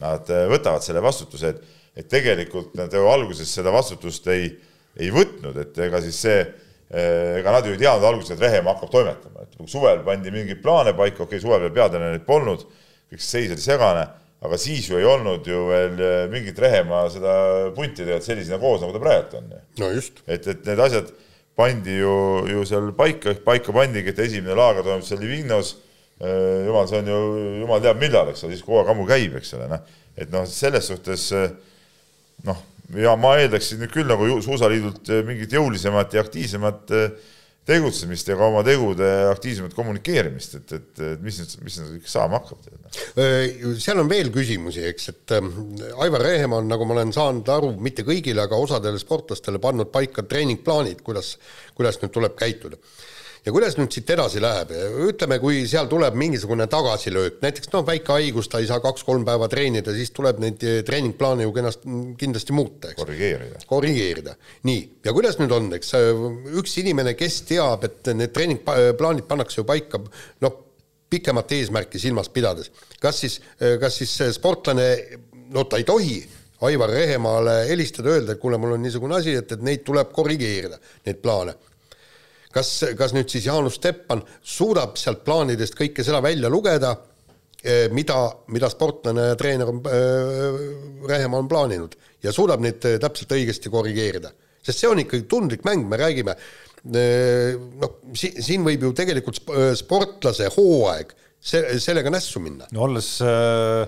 [0.00, 4.50] nad äh, võtavad selle vastutuse, et, et tegelikult nad ju alguses seda vastutust ei,
[4.98, 6.42] ei võtnud, et ega siis see
[6.90, 10.94] ega nad ju ei teadnud alguses, et Rehemaa hakkab toimetama, et suvel pandi mingeid plaane
[10.98, 12.64] paika, okei okay,, suvel veel peatreenerit polnud,
[13.10, 14.06] kõik see seis oli segane,
[14.42, 17.34] aga siis ju ei olnud ju veel eh, mingit Rehemaa seda
[17.76, 19.52] punti tegelikult sellisena koos, nagu ta praegu on.
[19.82, 20.22] no just.
[20.26, 21.12] et, et need asjad
[21.60, 22.16] pandi ju,
[22.50, 25.76] ju seal paika, ehk paika pandigi, et esimene laager toimub seal Livignos,
[26.18, 27.20] eh, jumal, see on ju,
[27.60, 29.86] jumal teab millal, eks ole, siis kogu aeg ammu käib, eks ole, noh.
[30.18, 31.30] et noh, selles suhtes
[32.48, 32.66] noh,
[32.98, 37.36] ja ma eeldaksin nüüd küll nagu Suusaliidult eh, mingit jõulisemat ja aktiivsemat eh,
[37.70, 42.10] tegutsemist ja ka oma tegude aktiivsemat kommunikeerimist, et, et, et mis nüüd, mis nüüd kõik
[42.10, 42.64] saama hakkab.
[43.78, 48.02] seal on veel küsimusi, eks, et Aivar Rehemaa on, nagu ma olen saanud aru, mitte
[48.08, 51.36] kõigile, aga osadele sportlastele pannud paika treeningplaanid, kuidas,
[51.76, 52.80] kuidas nüüd tuleb käituda
[53.44, 54.72] ja kuidas nüüd siit edasi läheb,
[55.08, 59.48] ütleme, kui seal tuleb mingisugune tagasilöök, näiteks noh, väike haigus, ta ei saa kaks-kolm päeva
[59.52, 61.86] treenida, siis tuleb neid eh, treeningplaane ju kenast-,
[62.20, 63.00] kindlasti muuta, eks.
[63.00, 63.62] korrigeerida.
[63.70, 64.34] korrigeerida,
[64.68, 65.94] nii, ja kuidas nüüd on, eks?
[66.60, 70.02] Üks inimene, kes teab, et need treeningplaanid pannakse ju paika
[70.44, 70.58] noh,
[71.10, 73.40] pikemat eesmärki silmas pidades, kas siis,
[73.80, 74.90] kas siis sportlane,
[75.50, 76.20] no ta ei tohi
[76.60, 80.76] Aivar Rehemaale helistada, öelda, et kuule, mul on niisugune asi, et, et neid tuleb korrigeerida,
[81.08, 81.54] neid plaane
[82.54, 86.94] kas, kas nüüd siis Jaanus Teppan suudab sealt plaanidest kõike seda välja lugeda,
[87.62, 88.22] eh, mida,
[88.54, 90.60] mida sportlane ja treener on äh,,
[91.10, 94.32] Rehemaa on plaaninud ja suudab neid eh, täpselt õigesti korrigeerida.
[94.62, 99.40] sest see on ikkagi tundlik mäng, me räägime äh, noh, si-, siin võib ju tegelikult
[99.78, 102.68] sportlase hooaeg se-, sellega nässu minna.
[102.72, 103.86] no olles äh,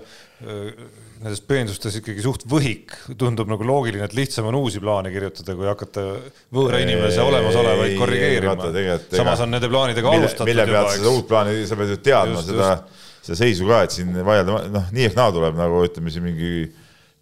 [1.23, 5.69] nendes peendustes ikkagi suht võhik, tundub nagu loogiline, et lihtsam on uusi plaane kirjutada, kui
[5.69, 6.03] hakata
[6.53, 8.57] võõra inimese olemasolevaid korrigeerima.
[9.13, 12.39] samas on nende plaanidega mille, alustatud mille pealt seda uut plaani, sa pead ju teadma
[12.41, 12.69] just, seda,
[13.23, 16.53] seda seisu ka, et siin vaielda, noh, nii ehk naa tuleb nagu ütleme siin mingi,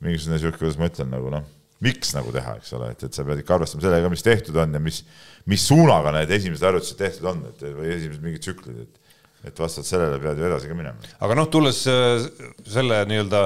[0.01, 1.45] mingisugune sihuke, kuidas ma ütlen, nagu noh,
[1.85, 4.77] miks nagu teha, eks ole, et, et sa pead ikka arvestama sellega, mis tehtud on
[4.77, 5.03] ja mis,
[5.49, 9.00] mis suunaga need esimesed harjutused tehtud on, et või esimesed mingid tsüklid, et
[9.41, 11.11] et vastavalt sellele pead ju edasi ka minema.
[11.19, 12.25] aga noh, tulles äh,
[12.69, 13.45] selle nii-öelda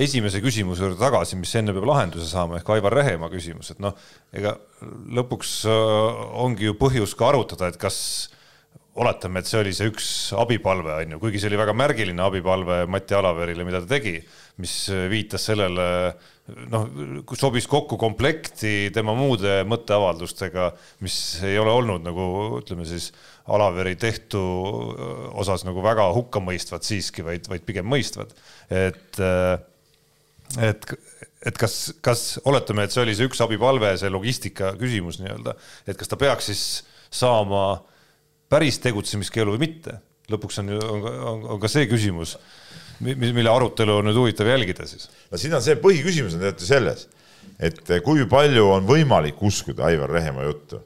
[0.00, 3.96] esimese küsimuse juurde tagasi, mis enne peab lahenduse saama, ehk Aivar Rehemaa küsimus, et noh,
[4.32, 4.56] ega
[5.18, 7.98] lõpuks äh, ongi ju põhjus ka arutada, et kas
[8.96, 12.82] oletame, et see oli see üks abipalve, on ju, kuigi see oli väga märgiline abipalve
[12.92, 14.18] Mati Alaverile, mida ta tegi,
[14.60, 14.74] mis
[15.12, 15.86] viitas sellele,
[16.72, 16.88] noh,
[17.38, 20.70] sobis kokku komplekti tema muude mõtteavaldustega,
[21.04, 22.26] mis ei ole olnud nagu
[22.60, 23.12] ütleme siis
[23.52, 24.40] Alaveri tehtu
[25.38, 28.34] osas nagu väga hukkamõistvad siiski, vaid, vaid pigem mõistvad,
[28.70, 29.22] et
[30.60, 30.86] et,
[31.48, 35.56] et kas, kas oletame, et see oli see üks abipalve, see logistika küsimus nii-öelda,
[35.88, 36.64] et kas ta peaks siis
[37.12, 37.82] saama
[38.52, 40.00] päris tegutsemiskeelu või mitte?
[40.32, 40.78] lõpuks on ju,
[41.52, 42.36] on ka see küsimus,
[43.02, 45.08] mille arutelu on nüüd huvitav jälgida siis.
[45.30, 47.08] no siin on see põhiküsimus on ju selles,
[47.58, 50.80] et kui palju on võimalik uskuda Aivar Rehemaa juttu,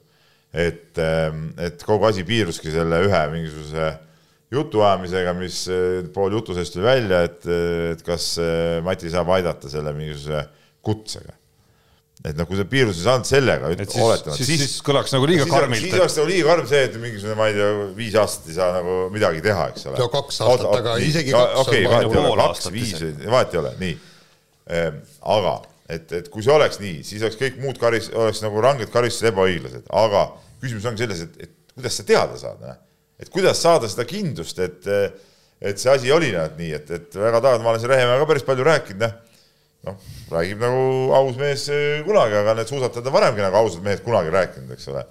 [0.52, 3.92] et, et kogu asi piiruski selle ühe mingisuguse
[4.54, 7.42] jutuajamisega, mis eh, pool jutu seest tuli välja, et,
[7.92, 10.44] et kas eh, Mati saab aidata selle mingisuguse
[10.86, 11.34] kutsega.
[12.24, 15.46] Et noh, kui see piirus ei saanud sellega, oletame, siis, siis, siis kõlaks nagu liiga
[15.50, 15.82] karmilt.
[15.84, 18.72] siis oleks nagu liiga karm see, et mingisugune, ma ei tea, viis aastat ei saa
[18.78, 20.00] nagu midagi teha, eks ole.
[20.00, 23.74] no kaks aastat, aga isegi kaks okei vahet ei ole, kaks, viis, vahet ei ole,
[23.82, 23.98] nii.
[24.76, 24.98] Ehm,
[25.36, 25.58] aga
[25.92, 29.30] et, et kui see oleks nii, siis oleks kõik muud karis-, oleks nagu ranged karistused
[29.30, 30.26] ebaõiglased, aga
[30.64, 32.82] küsimus ongi selles, et, et kuidas sa teada saad, noh
[33.20, 34.88] et kuidas saada seda kindlust, et,
[35.60, 38.66] et see asi oli nii, et, et väga tahavad, ma olen siin Rehemäega päris palju
[38.66, 39.14] rääkinud, noh,
[39.86, 39.96] noh,
[40.32, 40.82] räägib nagu
[41.16, 41.66] aus mees
[42.06, 45.04] kunagi, aga need suusatajad on varemgi nagu ausad mehed kunagi rääkinud, eks ole.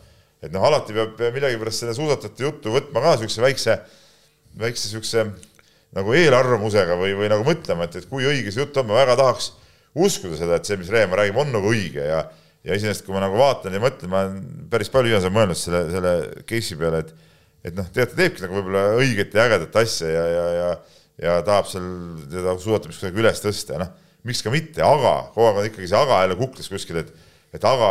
[0.43, 3.77] et noh, alati peab millegipärast selle suusatajate juttu võtma ka niisuguse väikse,
[4.61, 5.27] väikse niisuguse
[5.95, 9.15] nagu eelarvamusega või, või nagu mõtlema, et, et kui õige see jutt on, ma väga
[9.19, 9.53] tahaks
[9.95, 12.25] uskuda seda, et see, mis Rehemaa räägib, on nagu õige ja
[12.65, 14.37] ja iseenesest, kui ma nagu vaatan ja mõtlen, ma olen
[14.71, 16.13] päris palju inimesi mõelnud selle, selle
[16.49, 17.11] case'i peale, et
[17.65, 20.69] et noh, tead, ta teebki nagu võib-olla õiget ja ägedat asja ja, ja, ja
[21.21, 21.85] ja tahab seal
[22.27, 23.91] teda suusatamist kuidagi üles tõsta noh,
[24.25, 27.11] miks ka mitte, aga kogu aeg on ikkagi see aga jälle kuklas kuskil, et,
[27.55, 27.89] et aga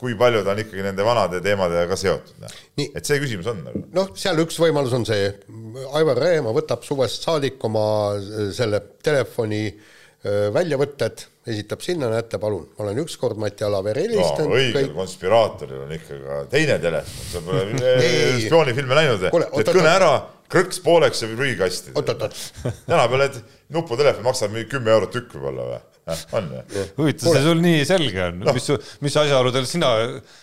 [0.00, 2.36] kui palju ta on ikkagi nende vanade teemadega seotud.
[2.42, 2.54] Noh.
[2.84, 3.84] et see küsimus on nagu.
[3.94, 5.28] noh, seal üks võimalus on see,
[5.96, 7.84] Aivar Reemaa võtab suvest saadik oma
[8.56, 9.66] selle telefoni
[10.24, 14.60] väljavõtted, esitab sinna, näete, palun, ma olen ükskord Mati Alaver helistanud no,.
[14.60, 14.94] õigel kõik...
[14.96, 17.64] konspiraatoril on ikka ka teine telefon, sa pole
[18.46, 20.12] spioonifilme näinud, teed kõne ära,
[20.54, 21.92] krõks pooleks ja prügikasti.
[22.88, 23.42] tänapäeval need
[23.74, 25.82] nuputelefon maksab mingi kümme eurot tükk võib-olla või?
[26.36, 26.84] on või?
[26.98, 28.66] huvitav, see sul nii selge on no., mis,
[29.04, 29.92] mis asjaoludel sina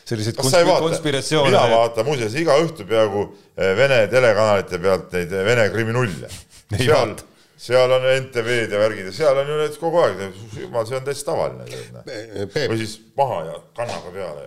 [0.10, 5.68] selliseid konspir konspiratsioone mina vaatan muuseas iga õhtu peaaegu eh, Vene telekanalite pealt neid Vene
[5.74, 6.32] kriminulle.
[6.72, 7.14] seal,
[7.62, 10.22] seal on NTV-d ja värgid ja seal on ju need kogu aeg,
[10.58, 11.66] jumal, see on täitsa tavaline.
[12.72, 14.46] või siis maha ja kannaga peale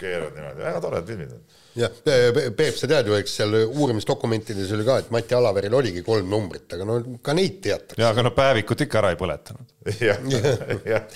[0.00, 1.44] keerad niimoodi, väga toredad filmid on
[1.78, 6.28] jah, Peep, sa tead ju, eks seal uurimisdokumentides oli ka, et Mati Alaveril oligi kolm
[6.32, 8.00] numbrit, aga no ka neid teatakse.
[8.02, 9.70] jaa, aga no päevikut ikka ära ei põletanud.
[10.08, 10.20] jah,
[10.86, 11.06] jah.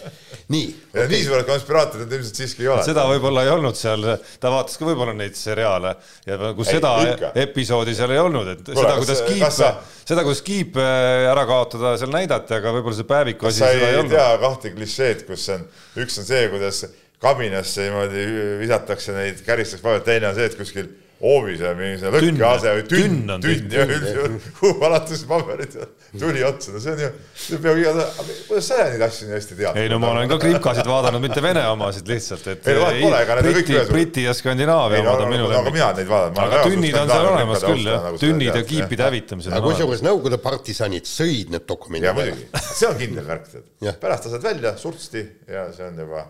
[0.51, 0.71] nii.
[0.97, 2.87] ja nii suured konspiraatorid ilmselt siiski ei ole.
[2.87, 4.09] seda võib-olla ei olnud seal,
[4.43, 5.93] ta vaatas ka võib-olla neid seriaale
[6.27, 7.33] ja kus ei, seda ikka.
[7.45, 9.73] episoodi seal ei olnud, et Kule, seda, kuidas Kiip, sa...
[10.03, 14.01] seda, kuidas Kiip äh, ära kaotada, seal näidati, aga võib-olla see päeviku asi seda ei
[14.01, 14.17] olnud.
[14.17, 15.67] sa ei tea kahte klišeed, kus on,
[16.03, 16.87] üks on see, kuidas
[17.23, 18.29] kabinasse niimoodi
[18.61, 22.83] visatakse neid, käristatakse palju, teine on see, et kuskil hoovis on mingi see lõkkease või
[22.91, 24.27] tünn, tünn, tünn ja
[24.59, 25.87] kuhu alates paberid ja
[26.21, 27.09] tuli otsa, no see on ju,
[27.41, 28.05] see peab iga,
[28.51, 29.81] kuidas sa neid asju nii hästi tead?
[29.81, 33.23] ei no ma olen ka kripkasid vaadanud, mitte Vene omasid lihtsalt, et ei, ei, pole,
[33.47, 33.93] ühesugused.
[33.95, 35.63] Briti ja Skandinaavia omad on minu lemmik.
[35.65, 36.45] aga mina neid vaatan.
[36.45, 39.57] aga tünnid on seal olemas küll jah, nagu tünnid ja kiipide hävitamised.
[39.57, 42.11] aga kusjuures Nõukogude partisanid sõid need dokumendid.
[42.11, 43.95] jaa muidugi, see on kindel värk, tead.
[44.05, 46.27] pärast lased välja surtsti ja see on juba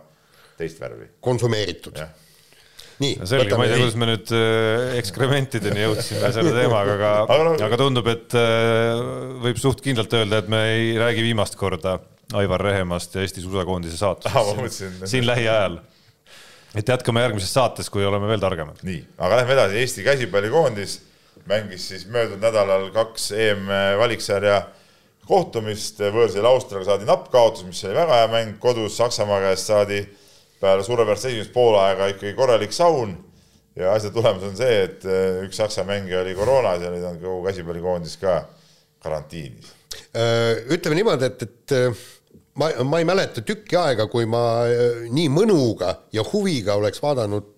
[0.59, 1.09] teist värvi.
[1.21, 2.01] konsumeeritud.
[3.03, 3.17] nii.
[3.29, 8.09] selge, ma ei tea, kuidas me nüüd äh, ekskrementideni jõudsime selle teemaga, aga, aga tundub,
[8.13, 9.03] et äh,
[9.47, 11.99] võib suht kindlalt öelda, et me ei räägi viimast korda
[12.37, 15.79] Aivar Rehemast ja Eesti suusakoondise saatusest siin, siin lähiajal.
[16.75, 18.81] et jätkame järgmises saates, kui oleme veel targemad.
[18.87, 21.03] nii, aga lähme edasi, Eesti käsipallikoondis
[21.47, 24.61] mängis siis möödunud nädalal kaks EM-valiksarja
[25.27, 30.01] kohtumist, võõrsil Austriaga saadi napp kaotus, mis oli väga hea mäng, kodus Saksamaa käest saadi
[30.67, 33.15] peale suurepärast esimest poolaega ikkagi korralik saun
[33.77, 37.19] ja asja tulemus on see, et äh, üks Saksa mängija oli koroonas ja nüüd on
[37.23, 38.39] kogu käsipallikoondis ka
[39.05, 39.73] karantiinis.
[40.17, 42.07] Äh, ütleme niimoodi, et, et äh,
[42.59, 44.43] ma, ma ei mäleta tükki aega, kui ma
[45.13, 47.56] nii mõnuga ja huviga oleks vaadanud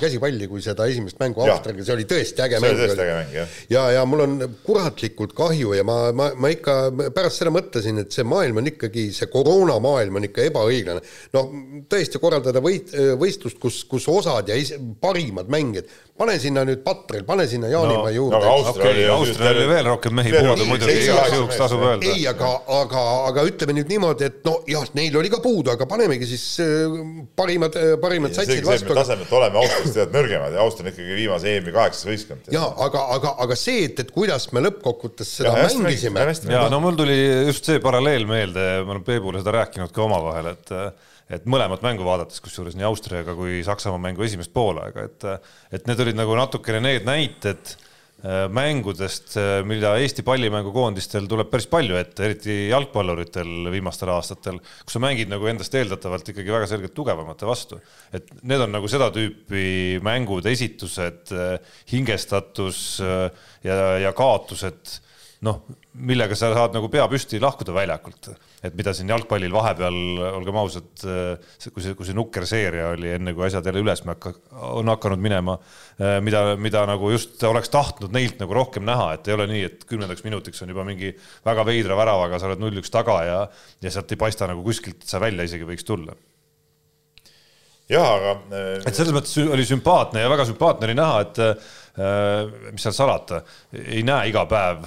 [0.00, 2.74] käsipalli kui seda esimest mängu Austriaga, see oli tõesti äge mäng.
[2.74, 3.58] see oli tõesti äge mäng, jah.
[3.74, 4.36] ja, ja mul on
[4.66, 6.78] kuratlikult kahju ja ma, ma, ma ikka
[7.16, 11.04] pärast seda mõtlesin, et see maailm on ikkagi, see koroonamaailm on ikka ebaõiglane.
[11.36, 11.44] no
[11.90, 17.24] tõesti korraldada võit, võistlust, kus, kus osad ja is, parimad mängijad pane sinna nüüd Patrel,
[17.26, 18.52] pane sinna Jaanimäe no, juurde no,.
[18.70, 22.12] okei, Austrial oli veel rohkem mehi puudu muidugi, igaks juhuks tasub öelda.
[22.12, 25.88] ei, aga, aga, aga ütleme nüüd niimoodi, et no jah, neil oli ka puudu, aga
[25.90, 26.94] panemegi siis äh,
[27.34, 28.94] parimad, äh, parimad satsid vastu.
[28.94, 32.50] tasemelt oleme Austriast tead nõrgemad ja Austria on ikkagi viimase EM-i kaheksas võistkond.
[32.54, 36.26] jaa, aga, aga, aga see, et, et kuidas me lõppkokkuvõttes seda ja, mängisime.
[36.50, 37.16] jaa, no mul tuli
[37.50, 40.76] just see paralleel meelde, ma olen Peebule seda rääkinud ka omavahel, et
[41.32, 45.24] et mõlemat mängu vaadates, kusjuures nii Austriaga kui Saksamaa mängu esimest poolaega, et,
[45.72, 47.76] et need olid nagu natukene need näited
[48.48, 55.02] mängudest, äh, mida Eesti pallimängukoondistel tuleb päris palju ette, eriti jalgpalluritel viimastel aastatel, kus sa
[55.04, 57.80] mängid nagu endast eeldatavalt ikkagi väga selgelt tugevamate vastu.
[58.12, 61.58] et need on nagu seda tüüpi mängud, esitused, äh,
[61.92, 62.80] hingestatus
[63.64, 65.00] ja, ja kaotused
[65.44, 65.60] noh,
[66.08, 68.30] millega sa saad nagu pea püsti lahkuda väljakult,
[68.64, 69.98] et mida siin jalgpallil vahepeal,
[70.30, 74.34] olgem ausad, kui see, kui see nukker seeria oli, enne kui asjad jälle üles hakka,
[74.72, 75.56] on hakanud minema,
[76.24, 79.88] mida, mida nagu just oleks tahtnud neilt nagu rohkem näha, et ei ole nii, et
[79.90, 81.14] kümnendaks minutiks on juba mingi
[81.46, 83.40] väga veidra väravaga, sa oled null-üks taga ja,
[83.84, 86.16] ja sealt ei paista nagu kuskilt, sa välja isegi võiks tulla
[87.92, 88.36] jah, aga.
[88.80, 91.42] et selles mõttes oli sümpaatne ja väga sümpaatne oli näha, et
[91.94, 93.36] Äh, mis seal salata,
[93.70, 94.80] ei näe iga päev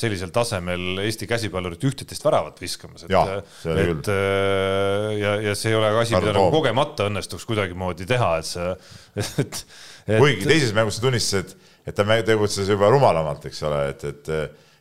[0.00, 3.12] sellisel tasemel Eesti käsipallurit üht-teist väravat viskamas, et,
[3.68, 8.48] et äh, ja, ja see ei ole asi, mida nagu kogemata õnnestuks kuidagimoodi teha, et
[8.48, 8.70] see,
[9.20, 9.60] et, et.
[10.14, 11.52] kuigi teises mängus sa tunnistasid,
[11.84, 14.32] et ta tegutses juba rumalamalt, eks ole, et, et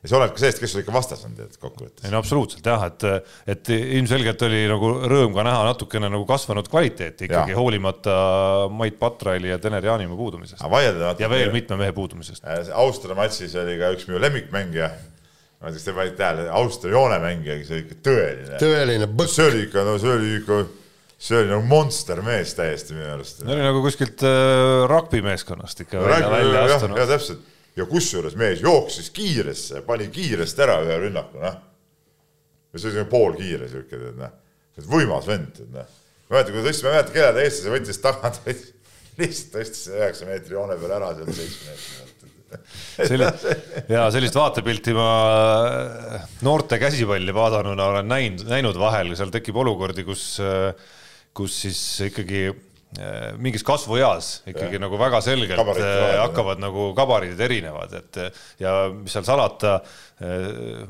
[0.03, 2.03] ja see oleneb ka sellest, kes sul ikka vastas on, tead, kokkuvõttes.
[2.03, 3.05] ei no absoluutselt jah, et,
[3.53, 8.17] et ilmselgelt oli nagu rõõm ka näha natukene nagu kasvanud kvaliteeti ikkagi, hoolimata
[8.75, 10.65] Mait Patraili ja Tener Jaanimaa puudumisest.
[11.23, 12.43] ja veel mitme mehe puudumisest.
[12.43, 16.49] Äh, Austria matšis oli ka üks minu lemmikmängija, ma ei tea, kas te panite tähele,
[16.59, 18.59] Austria joonemängija, see oli ikka tõeline.
[18.65, 19.35] tõeline põkk.
[19.37, 20.59] see oli ikka, no see oli ikka,
[21.29, 23.39] see oli nagu monstermees täiesti minu arust.
[23.39, 26.99] see oli nagu kuskilt äh, rugby meeskonnast ikka välja, välja astunud.
[26.99, 31.59] jah, täpselt ja kusjuures mees jooksis kiiresse, pani kiiresti ära ühe rünnaku, noh.
[32.73, 34.33] ja see oli poolkiire siuke, tead noh,
[34.89, 35.89] võimas vend, tead noh.
[36.29, 38.41] ma mäletan, kui ta tõstis, ma ei mäleta, keda ta eestlase võttis tagant,
[39.21, 42.11] lihtsalt tõstis üheksa meetri joone peale ära seal seitsme meetri pealt
[43.09, 43.47] sellist,
[43.89, 45.07] ja sellist vaatepilti ma
[46.45, 50.27] noorte käsipalli vaadanuna olen näinud, näinud vahel, seal tekib olukordi, kus,
[51.33, 51.81] kus siis
[52.11, 52.72] ikkagi Äh,
[53.41, 54.81] mingis kasvueas ikkagi ja.
[54.83, 56.65] nagu väga selgelt Kabarid, äh, hakkavad ja.
[56.67, 58.19] nagu gabariidid erinevad, et
[58.61, 59.79] ja mis seal salata,
[60.21, 60.83] äh,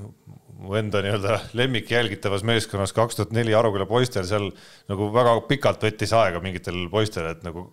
[0.64, 4.48] mu enda nii-öelda lemmik jälgitavas meeskonnas kaks tuhat neli Aruküla poistel seal
[4.90, 7.66] nagu väga pikalt võttis aega mingitel poistel, et nagu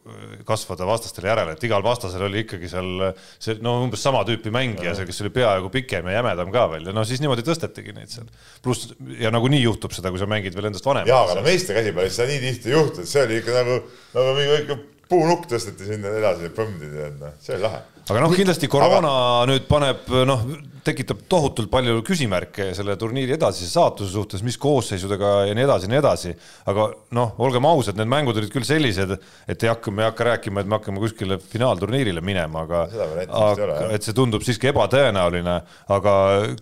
[0.48, 4.96] kasvada vastastele järele, et igal vastasel oli ikkagi seal see no umbes sama tüüpi mängija
[4.98, 8.10] seal, kes oli peaaegu pikem ja jämedam ka veel ja no siis niimoodi tõstetigi neid
[8.12, 8.26] seal.
[8.64, 11.10] pluss ja nagunii juhtub seda, kui sa mängid veel endast vanemat.
[11.10, 13.80] jaa, aga no meeste käsipallis seda nii tihti ei juhtu, et see oli ikka nagu,
[14.18, 19.10] nagu mingi puunukk tõsteti sinna edasi, põmmdi, noh, see oli lahe aga noh, kindlasti koroona
[19.10, 19.46] aga...
[19.50, 20.44] nüüd paneb noh,
[20.84, 25.92] tekitab tohutult palju küsimärke selle turniiri edasise saatuse suhtes, mis koosseisudega ja nii edasi ja
[25.92, 26.34] nii edasi.
[26.72, 29.14] aga noh, olgem ausad, need mängud olid küll sellised,
[29.50, 32.84] et ei hakka, me ei hakka rääkima, et me hakkame kuskile finaalturniirile minema, aga,
[33.28, 35.60] aga et see tundub siiski ebatõenäoline,
[35.96, 36.14] aga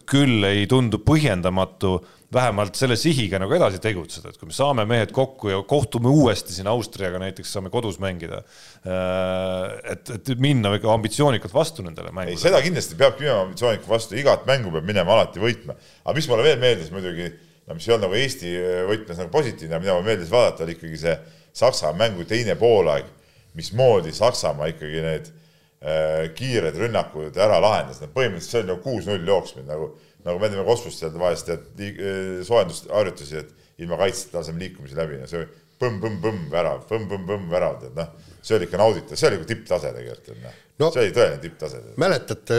[0.09, 1.99] küll ei tundu põhjendamatu
[2.35, 6.53] vähemalt selle sihiga nagu edasi tegutseda, et kui me saame mehed kokku ja kohtume uuesti
[6.53, 8.43] siin Austriaga näiteks, saame kodus mängida.
[8.85, 12.43] Äh, et, et minna ikka ambitsioonikalt vastu nendele mängudele.
[12.43, 15.77] seda kindlasti peabki minema ambitsioonikalt vastu, igat mängu peab minema alati võitma.
[16.05, 17.31] aga mis mulle veel meeldis muidugi,
[17.65, 18.53] no mis ei olnud nagu Eesti
[18.91, 21.17] võtmes nagu positiivne, mida mulle meeldis vaadata, oli ikkagi see
[21.59, 23.09] Saksa mängu teine poolaeg,
[23.57, 25.33] mismoodi Saksamaa ikkagi need
[25.81, 29.95] äh, kiired rünnakud ära lahendas, no põhimõtteliselt see oli nagu kuus-null jooksmine nagu
[30.29, 35.23] nagu me teeme kosmos seal vahest tead eh, soojendusharjutusi, et ilma kaitseta laseme liikumisi läbi
[35.23, 35.45] ja see
[35.79, 38.11] põmm-põmm-põmm värav, põmm-põmm-põmm värav, tead noh,
[38.43, 40.59] see oli ikka nauditav, see oli nagu tipptase tegelikult, et noh.
[40.79, 41.81] No, see oli tõeline tipptase.
[41.99, 42.59] mäletate,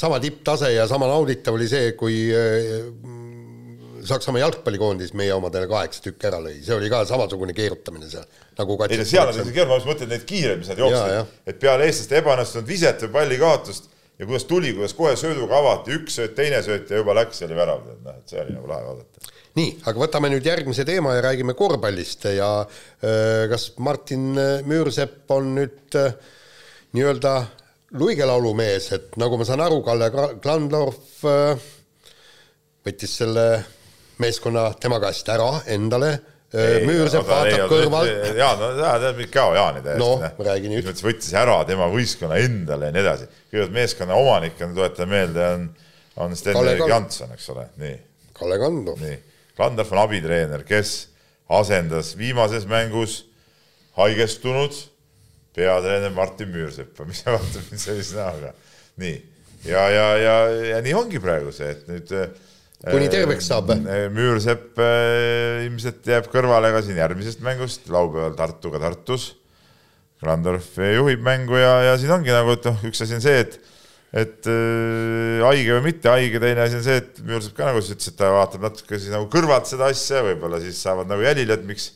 [0.00, 2.86] sama tipptase ja sama nauditav oli see, kui eh,
[4.02, 8.26] Saksamaa jalgpallikoondis meie omadele kaheksa tükki ära lõi, see oli ka samasugune keerutamine seal
[8.58, 11.36] nagu ei no seal on isegi keeruline, ma just mõtlen neid kiireid, mis nad jooksid,
[11.48, 13.88] et peale eestlaste ebaõnnestunud viset või palli kaotust
[14.22, 17.56] ja kuidas tuli, kuidas kohe sööduga avati, üks sööt, teine sööt ja juba läks, oli
[17.58, 19.32] värav, et noh, et see oli nagu lahe vaadata.
[19.58, 24.30] nii, aga võtame nüüd järgmise teema ja räägime korvpallist ja äh, kas Martin
[24.68, 26.14] Müürsepp on nüüd äh,
[26.94, 27.34] nii-öelda
[27.98, 31.66] luigelaulumees, et nagu ma saan aru, Kalle Klandorf äh,
[32.86, 33.46] võttis selle
[34.22, 36.14] meeskonna tema käest ära endale
[36.52, 38.10] Müürsepp vaatab kõrvalt.
[38.36, 40.02] Jaan, no ta teab Kao Jaani täiesti.
[40.02, 40.90] noh, räägi nüüd.
[41.06, 43.28] võttis ära tema võistkonna endale ja nii edasi.
[43.48, 45.66] kõigepealt meeskonna omanik on, tuletan meelde, on,
[46.26, 47.96] on Sten-Erik Janson, eks ole, nii.
[48.36, 49.00] Kalle Kandorf.
[49.00, 49.18] nii,
[49.56, 50.94] Kandorf on abitreener, kes
[51.48, 53.22] asendas viimases mängus
[53.96, 54.76] haigestunud
[55.56, 58.52] peatreener Martin Müürseppa, mis vaatab mind sellise näoga.
[59.00, 59.16] nii,
[59.64, 60.38] ja, ja, ja,
[60.74, 62.12] ja nii ongi praegu see, et nüüd
[62.90, 63.82] kuni terveks saab või?
[63.86, 69.32] Äh, Müürsepp äh, ilmselt jääb kõrvale ka siin järgmisest mängust, laupäeval Tartuga Tartus.
[70.22, 73.58] Randorf juhib mängu ja, ja siin ongi nagu, et noh, üks asi on see, et
[74.12, 77.94] et äh, haige või mitte haige, teine asi on see, et Müürsepp ka nagu sa
[77.94, 81.64] ütlesid, ta vaatab natuke siis nagu kõrvalt seda asja, võib-olla siis saavad nagu jälile, et
[81.66, 81.88] miks,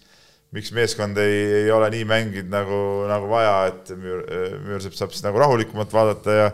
[0.56, 4.24] miks meeskond ei, ei ole nii mänginud nagu, nagu vaja, et Müür,
[4.64, 6.48] Müürsepp saab siis nagu rahulikumalt vaadata ja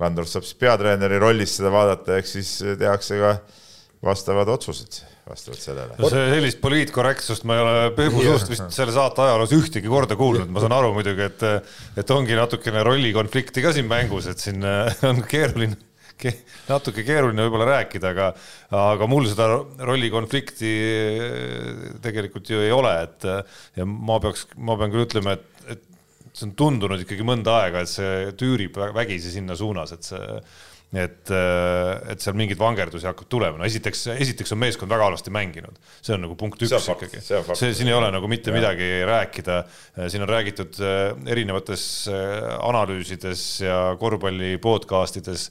[0.00, 3.34] Randorf saab siis peatreeneri rollis seda vaadata, ehk siis tehakse ka
[4.04, 5.98] vastavad otsused vastavalt sellele.
[5.98, 10.16] no see sellist poliitkorrektsust ma ei ole Peebu suust vist selle saate ajaloos ühtegi korda
[10.18, 11.44] kuulnud, ma saan aru muidugi, et,
[12.00, 14.64] et ongi natukene rollikonflikti ka siin mängus, et siin
[15.10, 15.78] on keeruline
[16.20, 16.32] ke,
[16.68, 18.30] natuke keeruline võib-olla rääkida, aga,
[18.76, 19.50] aga mul seda
[19.88, 20.72] rollikonflikti
[22.04, 23.28] tegelikult ju ei ole, et
[23.80, 25.86] ja ma peaks, ma pean küll ütlema, et, et
[26.32, 30.40] see on tundunud ikkagi mõnda aega, et see tüürib vägisi sinna suunas, et see
[30.90, 35.32] et, äh, et seal mingeid vangerdusi hakkab tulema, no esiteks, esiteks on meeskond väga halvasti
[35.34, 38.56] mänginud, see on nagu punkt üks ikkagi, see siin ei ole nagu mitte ja.
[38.58, 39.58] midagi rääkida.
[39.96, 45.50] Äh, siin on räägitud äh, erinevates analüüsides ja korvpalli podcast ides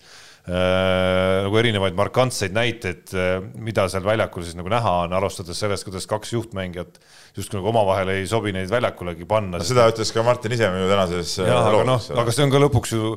[0.49, 6.07] nagu erinevaid markantseid näiteid, äh, mida seal väljakul siis nagu näha on, alustades sellest, kuidas
[6.09, 6.97] kaks juhtmängijat
[7.37, 9.59] justkui nagu omavahel ei sobi neid väljakulegi panna.
[9.65, 12.95] seda ütles ka Martin ise minu tänases äh, aga noh, aga see on ka lõpuks
[12.95, 13.13] ju,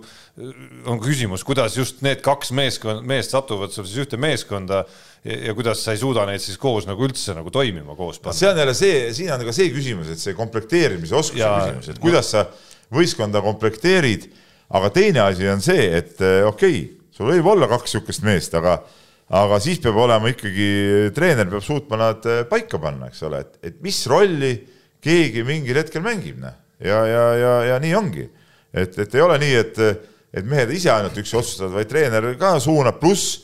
[0.90, 4.84] on küsimus, kuidas just need kaks meeskond, meest satuvad sul siis ühte meeskonda
[5.24, 8.36] ja, ja kuidas sa ei suuda neid siis koos nagu üldse nagu toimima koos panna.
[8.36, 11.92] see on jälle see, siin on ka see küsimus, et see komplekteerimise oskuse ja, küsimus,
[11.94, 12.48] et kuidas sa
[12.92, 14.26] võistkonda komplekteerid,
[14.76, 16.82] aga teine asi on see, et okei okay,
[17.12, 18.80] sul võib olla kaks niisugust meest, aga
[19.32, 20.68] aga siis peab olema ikkagi,
[21.16, 24.52] treener peab suutma nad eh, paika panna, eks ole, et, et mis rolli
[25.02, 26.56] keegi mingil hetkel mängib, noh.
[26.82, 28.26] ja, ja, ja, ja nii ongi.
[28.72, 29.80] et, et ei ole nii, et,
[30.32, 33.40] et mehed ise ainult üksi otsustavad, vaid treener ka suunab, pluss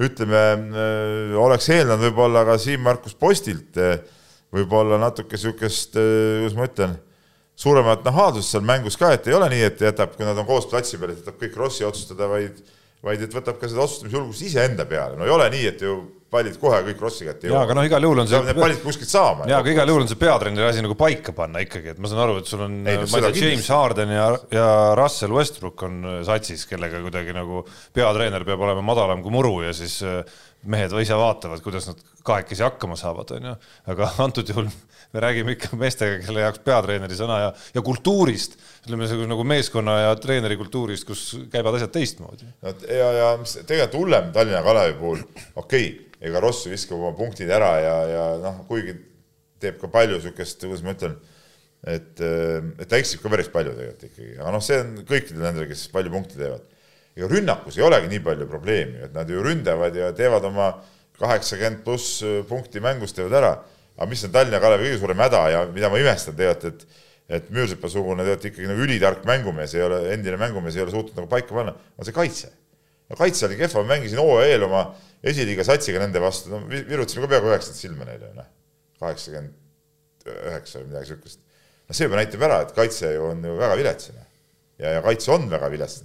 [0.00, 3.80] ütleme, äh, oleks eeldanud võib-olla ka Siim-Markus Postilt
[4.50, 6.96] võib-olla natuke niisugust, kuidas ma ütlen,
[7.60, 10.66] suuremat nahaalsust seal mängus ka, et ei ole nii, et jätab, kui nad on koos
[10.70, 12.58] platsi peal, et jätab kõik Rossi otsustada, vaid
[13.04, 15.98] vaid et võtab ka seda otsustamisjulgust iseenda peale, no ei ole nii, et ju
[16.30, 17.56] pallid kohe kõik Rossi kätte jõuavad.
[17.56, 19.48] jaa, aga noh, igal juhul on see need pallid kuskilt saama.
[19.50, 22.22] jaa, aga igal juhul on see peatreeneri asi nagu paika panna ikkagi, et ma saan
[22.26, 24.68] aru, et sul on, ma ei tea, James Harden ja, ja
[25.00, 25.98] Russell Westbrook on
[26.28, 27.64] satsis, kellega kuidagi nagu
[27.96, 30.20] peatreener peab olema madalam kui muru ja siis äh,
[30.68, 33.54] mehed ise vaatavad, kuidas nad kahekesi hakkama saavad, on ju,
[33.92, 34.68] aga antud juhul
[35.10, 40.12] me räägime ikka meestega, kelle jaoks peatreeneri sõna ja, ja kultuurist, ütleme nagu meeskonna ja
[40.20, 42.46] treeneri kultuurist, kus käivad asjad teistmoodi.
[42.62, 45.90] no ja, ja mis tegelikult hullem Tallinna Kalevi puhul, okei okay,,
[46.28, 48.98] ega Ross viskab oma punktid ära ja, ja noh, kuigi
[49.60, 51.16] teeb ka palju niisugust, kuidas ma ütlen,
[51.88, 55.68] et, et ta eksib ka päris palju tegelikult ikkagi, aga noh, see on kõikidel nendel,
[55.72, 56.68] kes palju punkte teevad
[57.20, 60.72] ega rünnakus ei olegi nii palju probleemi, et nad ju ründavad ja teevad oma
[61.20, 63.52] kaheksakümmend pluss punkti mängus teevad ära.
[64.00, 67.50] aga mis on Tallinna Kalevi kõige suurem häda ja mida ma imestan tegelikult, et et
[67.54, 71.54] Müürsepa-sugune tegelikult ikkagi nagu ülitark mängumees ei ole, endine mängumees ei ole suutnud nagu paika
[71.54, 72.50] panna, on see kaitse.
[73.10, 74.80] no kaitse oli kehva, ma mängisin hooaja eel oma
[75.22, 78.48] esiliiga satsiga nende vastu, no virutasime ka peaaegu üheksakümmend silma neile, noh.
[79.02, 81.42] kaheksakümmend üheksa või midagi sihukest.
[81.86, 84.26] no see juba näitab ära, et kaitse ju on ju väga vilets, noh.
[84.82, 86.02] ja, ja kaitse on väga vilets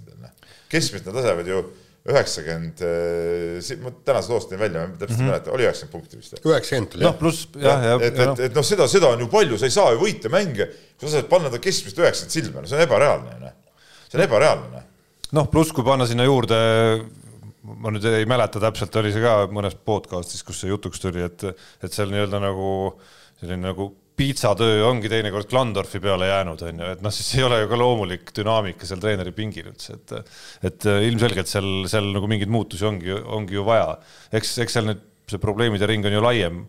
[0.75, 1.63] keskmiselt nad lasevad ju
[2.05, 5.31] üheksakümmend, eh, ma tänase loost tõin välja, ma täpselt ei mm -hmm.
[5.31, 6.37] mäleta, oli üheksakümmend punkti vist.
[6.37, 8.01] üheksakümmend oli noh, pluss jah, jah.
[8.01, 10.69] et, et, et noh, seda, seda on ju palju, sa ei saa ju võita mänge,
[10.99, 13.55] kui sa saad panna ta keskmist üheksakümmend silma, no see on ebareaalne ju noh.
[14.05, 14.85] see on ebareaalne noh.
[15.39, 16.61] noh, pluss kui panna sinna juurde,
[17.65, 21.49] ma nüüd ei mäleta täpselt, oli see ka mõnes podcast'is, kus see jutuks tuli, et,
[21.81, 22.69] et seal nii-öelda nagu
[23.41, 27.59] selline nagu piitsatöö ongi teinekord Klandorfi peale jäänud, on ju, et noh, siis ei ole
[27.61, 30.15] ju ka loomulik dünaamika seal treeneri pingil üldse, et
[30.71, 33.97] et äh, ilmselgelt seal, seal nagu mingeid muutusi ongi, ongi ju vaja.
[34.35, 36.65] eks, eks seal nüüd see probleemide ring on ju laiem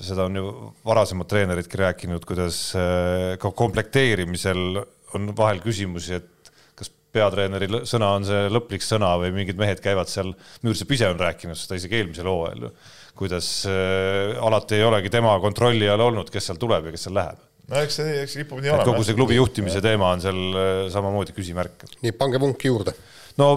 [0.00, 0.50] seda on ju
[0.86, 4.80] varasemad treeneridki rääkinud, kuidas äh, ka komplekteerimisel
[5.16, 10.10] on vahel küsimusi, et kas peatreeneri sõna on see lõplik sõna või mingid mehed käivad
[10.12, 10.32] seal,
[10.64, 12.74] Müürsepp ise on rääkinud seda isegi eelmisel hooajal ju
[13.16, 17.16] kuidas äh, alati ei olegi tema kontrolli all olnud, kes seal tuleb ja kes seal
[17.18, 17.42] läheb.
[17.70, 18.86] no eks see, eks kipub nii olema.
[18.88, 21.86] kogu see klubi juhtimise teema on seal äh, samamoodi küsimärk.
[22.04, 22.94] nii, pange vunk juurde.
[23.40, 23.50] no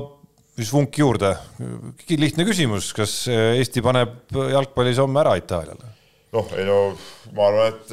[0.58, 1.32] mis vunk juurde,
[2.12, 5.92] lihtne küsimus, kas äh, Eesti paneb jalgpallis homme ära Itaaliale?
[6.34, 6.78] noh, ei no
[7.38, 7.92] ma arvan, et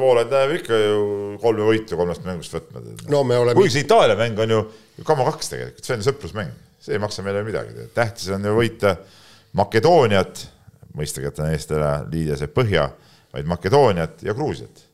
[0.00, 1.02] Voolaid läheb ikka ju
[1.42, 2.80] kolme võitu kolmest mängust võtma.
[3.12, 3.58] no me oleme.
[3.58, 4.64] kuigi see Itaalia mäng on ju
[5.04, 8.96] kama kaks tegelikult, see on sõprusmäng, see ei maksa meile midagi, tähtis on ju võita
[9.54, 10.40] Makedooniat
[10.98, 12.88] mõistagi jätan eest ära Liidiase põhja,
[13.34, 14.84] vaid Makedooniat ja Gruusiat.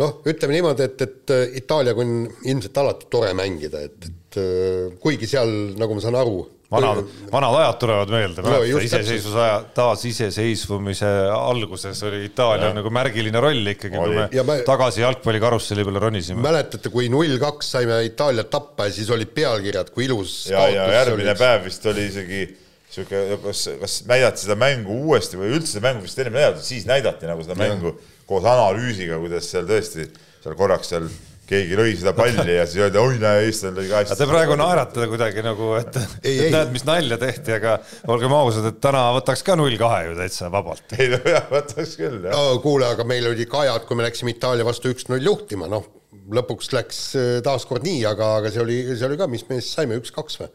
[0.00, 4.96] noh, ütleme niimoodi, et, et äh, Itaaliaga on ilmselt alati tore mängida, et, et äh,
[5.02, 6.38] kuigi seal, nagu ma saan aru,
[6.70, 7.02] vanad,
[7.32, 13.98] vanad ajad tulevad meelde no,, iseseisvuse aja, taasiseseisvumise alguses oli Itaalia nagu märgiline roll ikkagi,
[13.98, 16.42] kui me ja me tagasi jalgpallikarusselli peale ronisime.
[16.44, 20.86] mäletate, kui null kaks saime Itaaliat tappa ja siis olid pealkirjad, kui ilus ja, ja
[21.00, 21.38] järgmine oli...
[21.42, 22.44] päev vist oli isegi
[22.90, 26.88] sihuke, kas, kas näidati seda mängu uuesti või üldse seda mängu vist enne näidati, siis
[26.90, 27.94] näidati nagu seda mängu
[28.30, 30.08] koos analüüsiga, kuidas seal tõesti
[30.40, 31.10] seal korraks seal
[31.50, 34.18] keegi lõi seda palli ja siis öeldi, oi näe, eestlane lõi ka hästi.
[34.20, 37.78] Te praegu naerate kuidagi nagu, et, et näed, mis nalja tehti, aga
[38.14, 40.94] olgem ausad, et täna võtaks ka null kahe ju täitsa vabalt.
[40.98, 42.60] ei no jah, võtaks küll jah no,.
[42.62, 45.88] kuule, aga meil oli ka ajad, kui me läksime Itaalia vastu üks-null juhtima, noh,
[46.38, 49.74] lõpuks läks äh, taaskord nii, aga, aga see oli, see oli ka, mis me siis
[49.80, 50.52] saime, üks-kaks või?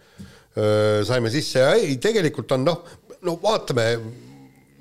[0.55, 2.83] Saime sisse ja ei, tegelikult on noh,
[3.25, 3.87] no vaatame,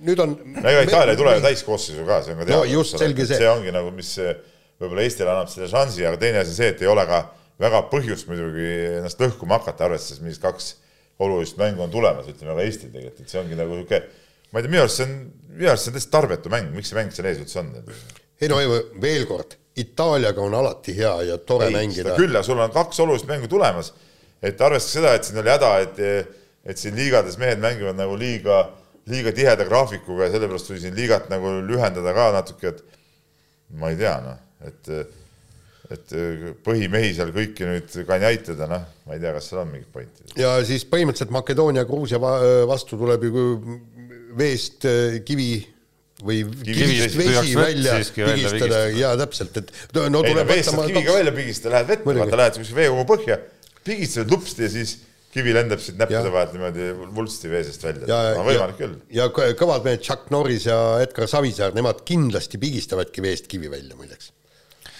[0.04, 0.34] nüüd on.
[0.54, 2.60] no ega Itaalia ei tule ju täiskoosseisu ka, see on ka teada.
[2.60, 2.68] no
[3.26, 3.38] see.
[3.40, 4.12] see ongi nagu, mis
[4.80, 7.24] võib-olla Eestile annab selle šansi, aga teine asi see, et ei ole ka
[7.62, 8.70] väga põhjust muidugi
[9.00, 10.70] ennast lõhkuma hakata, arvestades, millised kaks
[11.22, 14.00] olulist mängu on tulemas, ütleme ka Eestil tegelikult, et see ongi nagu niisugune,
[14.50, 15.18] ma ei tea, minu arust see on,
[15.54, 17.70] minu arust see on täiesti tarbetu mäng, miks see mäng seal ees üldse on?
[18.42, 18.58] ei no
[19.02, 22.14] veel kord, Itaaliaga on alati hea ja tore ei, mängida.
[22.18, 23.92] küll, aga sul on kaks olulist mängu tulemas
[24.42, 26.00] et arvestades seda, et siin oli häda, et,
[26.64, 28.64] et siin liigades mehed mängivad nagu liiga,
[29.10, 32.82] liiga tiheda graafikuga ja sellepärast tuli siin liigat nagu lühendada ka natuke, et
[33.80, 34.92] ma ei tea, noh, et,
[35.94, 36.16] et
[36.64, 40.26] põhimehi seal kõiki nüüd kanjaitada, noh, ma ei tea, kas seal on mingit pointi.
[40.40, 43.46] ja siis põhimõtteliselt Makedoonia, Gruusia vastu tuleb ju
[44.34, 45.52] veest äh, kivi
[46.24, 48.84] või kivist vesi välja pigistada.
[48.94, 52.80] ja täpselt, et no tuleb ei, no, kiviga välja pigistada, lähed vette, vaata lähed kuskile
[52.84, 53.40] veekogu põhja
[53.84, 54.94] pigistad lupsti ja siis
[55.34, 58.20] kivi lendab siit näppude vahelt niimoodi vulsti vee seest välja.
[58.38, 58.94] on võimalik küll.
[59.14, 64.30] ja kõvad mehed Chuck Norris ja Edgar Savisaar, nemad kindlasti pigistavadki veest kivi välja muideks.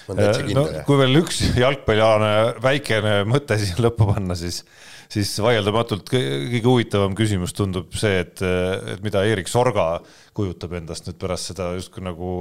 [0.09, 4.64] no kui veel üks jalgpallialane väikene mõte siin lõppu panna, siis,
[5.12, 9.89] siis vaieldamatult kõige huvitavam küsimus tundub see, et, et mida Erik Sorga
[10.35, 12.37] kujutab endast nüüd pärast seda justkui nagu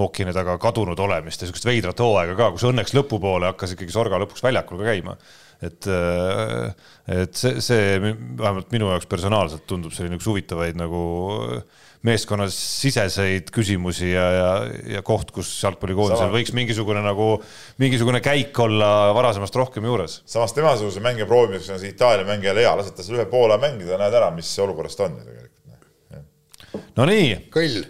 [0.00, 4.18] ookeani taga kadunud olemist ja niisugust veidrat hooaega ka, kus õnneks lõpupoole hakkas ikkagi Sorga
[4.22, 5.16] lõpuks väljakul ka käima
[5.62, 5.88] et,
[7.14, 11.00] et see, see vähemalt minu jaoks personaalselt tundub selline üks huvitavaid nagu
[12.04, 14.48] meeskonnas siseseid küsimusi ja, ja,
[14.96, 17.30] ja koht, kus jalgpallikoondisel võiks mingisugune nagu,
[17.80, 20.20] mingisugune käik olla varasemast rohkem juures.
[20.28, 23.96] samas temasuguse mängija proovimiseks on see Itaalia mängijal hea, lased ta selle ühe poole mängida,
[24.00, 25.50] näed ära, mis olukorras ta on ju tegelikult.
[26.98, 27.28] Nonii.
[27.54, 27.80] kõll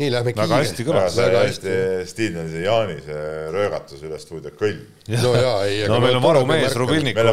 [0.00, 1.16] nii lähme väga hästi kõlas.
[1.18, 1.72] väga hästi
[2.08, 3.24] stiilne see Jaani see
[3.54, 4.78] röögatus üle stuudio kõll.
[5.12, 5.82] no jaa, ei.
[5.90, 7.24] no meil on varumees Rubilniku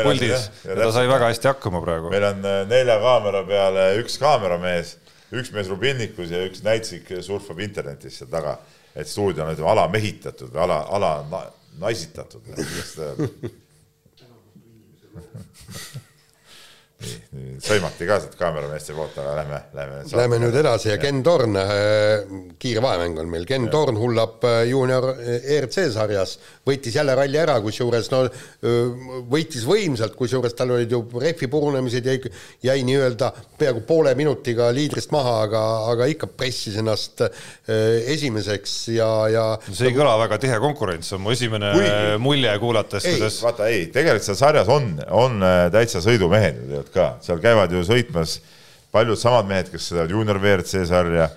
[0.00, 2.12] puldis ja ta sai väga hästi hakkama praegu.
[2.14, 4.94] meil on äh, nelja kaamera peale üks kaameramees,
[5.34, 8.58] üks mees Rubilnikus ja üks näitsik surfab internetis seal taga.
[8.94, 11.12] et stuudio on ütleme alamehitatud või ala, ala
[11.82, 12.42] naisitatud,
[17.02, 20.00] nii, sõimati ka sealt kaamerameeste poolt, aga lähme, lähme.
[20.18, 23.72] Lähme nüüd edasi ja Ken Torn, äh, kiire vahemäng on meil, Ken ja.
[23.72, 26.36] Torn hullab äh, juunior äh, ERC sarjas,
[26.66, 28.22] võitis jälle ralli ära, kusjuures no
[29.30, 32.16] võitis võimsalt, kusjuures tal olid ju rehvi purunemised ja
[32.70, 33.30] jäi nii-öelda
[33.60, 37.24] peaaegu poole minutiga liidrist maha, aga, aga ikka pressis ennast
[37.66, 42.22] esimeseks ja, ja see ei kõla väga tihe konkurents, on mu esimene Kuigi...
[42.24, 43.04] mulje kuulates.
[43.08, 47.72] ei kuidas..., vaata ei, tegelikult seal sarjas on, on täitsa sõidumehed tead ka, seal käivad
[47.72, 48.38] ju sõitmas
[48.94, 51.28] paljud samad mehed, kes sõidavad juunior WRC sarja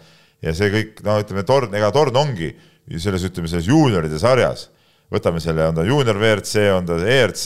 [0.43, 2.51] ja see kõik, no ütleme, torn, ega torn ongi
[2.99, 4.67] selles, ütleme selles juunioride sarjas,
[5.11, 7.45] võtame selle, on ta juunior WRC, on ta ERC,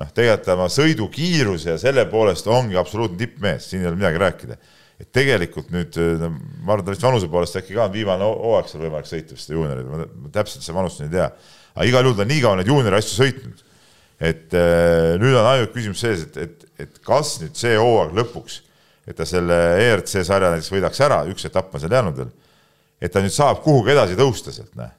[0.00, 4.56] noh, tegelikult tema sõidukiirus ja selle poolest ongi absoluutne tippmees, siin ei ole midagi rääkida.
[5.02, 6.28] et tegelikult nüüd, no
[6.62, 9.50] ma arvan, ta vist vanuse poolest äkki ka on viimane hooaeg seal võimalik sõita vist
[9.50, 11.26] juuniorid, ma täpselt seda vanust ei tea,
[11.74, 13.64] aga igal juhul ta on nii kaua neid juuniori asju sõitnud
[14.22, 18.60] et äh, nüüd on ainult küsimus selles, et, et, et kas nüüd see hooaeg lõpuks,
[19.08, 22.30] et ta selle ERC sarja näiteks võidaks ära, üks etapp on seal jäänud veel,
[23.02, 24.92] et ta nüüd saab kuhugi edasi tõusta sealt, näe.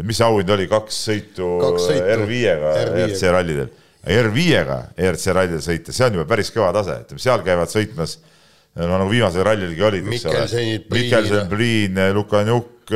[0.00, 2.08] et mis auhind oli, kaks sõitu, sõitu.
[2.16, 2.74] R5-ga
[3.04, 3.70] ERC rallidel.
[4.18, 8.18] R5-ga ERC rallidel sõita, see on juba päris kõva tase, ütleme seal käivad sõitmas
[8.80, 10.66] no nagu viimasel rallilgi olid, eks ole.
[10.90, 12.90] Mikkelsen, Priin, Lukanjuk,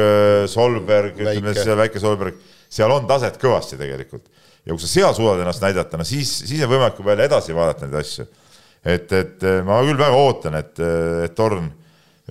[0.50, 2.42] Solberg, ütleme see väike Solberg,
[2.72, 4.26] seal on taset kõvasti tegelikult
[4.64, 7.86] ja kui sa seal suudad ennast näidata, no siis, siis on võimalik jälle edasi vaadata
[7.86, 8.26] neid asju.
[8.84, 10.80] et, et ma küll väga ootan, et,
[11.24, 11.70] et Torn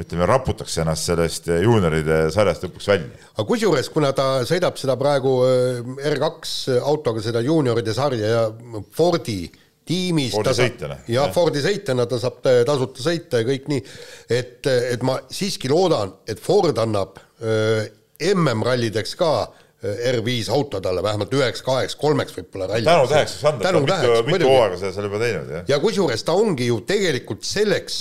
[0.01, 3.25] ütleme, raputaks ennast sellest juunioride sarjast lõpuks välja.
[3.35, 8.47] aga kusjuures, kuna ta sõidab seda praegu äh, R2 autoga, seda juunioride sarja ja
[8.93, 9.41] Fordi
[9.85, 10.97] tiimis Fordi sõitjana.
[11.11, 13.83] ja Fordi sõitjana ta saab tasuta sõita ja kõik nii,
[14.31, 17.19] et, et ma siiski loodan, et Ford annab
[18.23, 22.87] MM-rallideks ka äh, R5 auto talle vähemalt üheks, kaheks, kolmeks võib-olla ralliks.
[22.87, 25.65] tänutäheks võiks anda, ta on mitu, mitu hooaega seda seal juba teinud, jah.
[25.73, 27.99] ja kusjuures ta ongi ju tegelikult selleks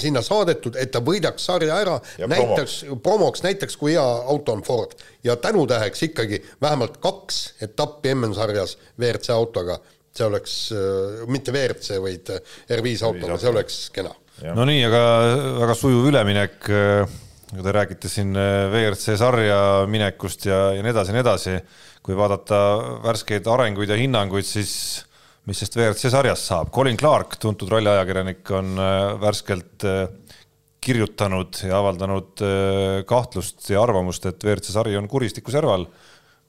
[0.00, 1.98] sinna saadetud, et ta võidaks sarja ära,
[2.30, 4.94] näitaks, promoks näiteks, kui hea auto on Ford.
[5.24, 9.80] ja tänutäheks ikkagi vähemalt kaks etappi MM-sarjas WRC autoga,
[10.14, 12.30] see oleks äh, mitte WRC, vaid
[12.70, 14.14] R5 autoga, see oleks kena.
[14.54, 15.02] no nii, aga
[15.64, 17.18] väga sujuv üleminek äh,
[17.48, 21.54] kui te räägite siin äh, WRC sarja minekust ja, ja nii edasi ja nii edasi,
[22.04, 22.58] kui vaadata
[23.04, 24.72] värskeid arenguid ja hinnanguid, siis
[25.48, 26.72] mis sellest WRC sarjast saab?
[26.74, 30.04] Colin Clark, tuntud ralliajakirjanik, on äh, värskelt äh,
[30.84, 32.40] kirjutanud ja avaldanud
[33.08, 35.88] kahtlust ja arvamust, et WRC sari on kuristiku serval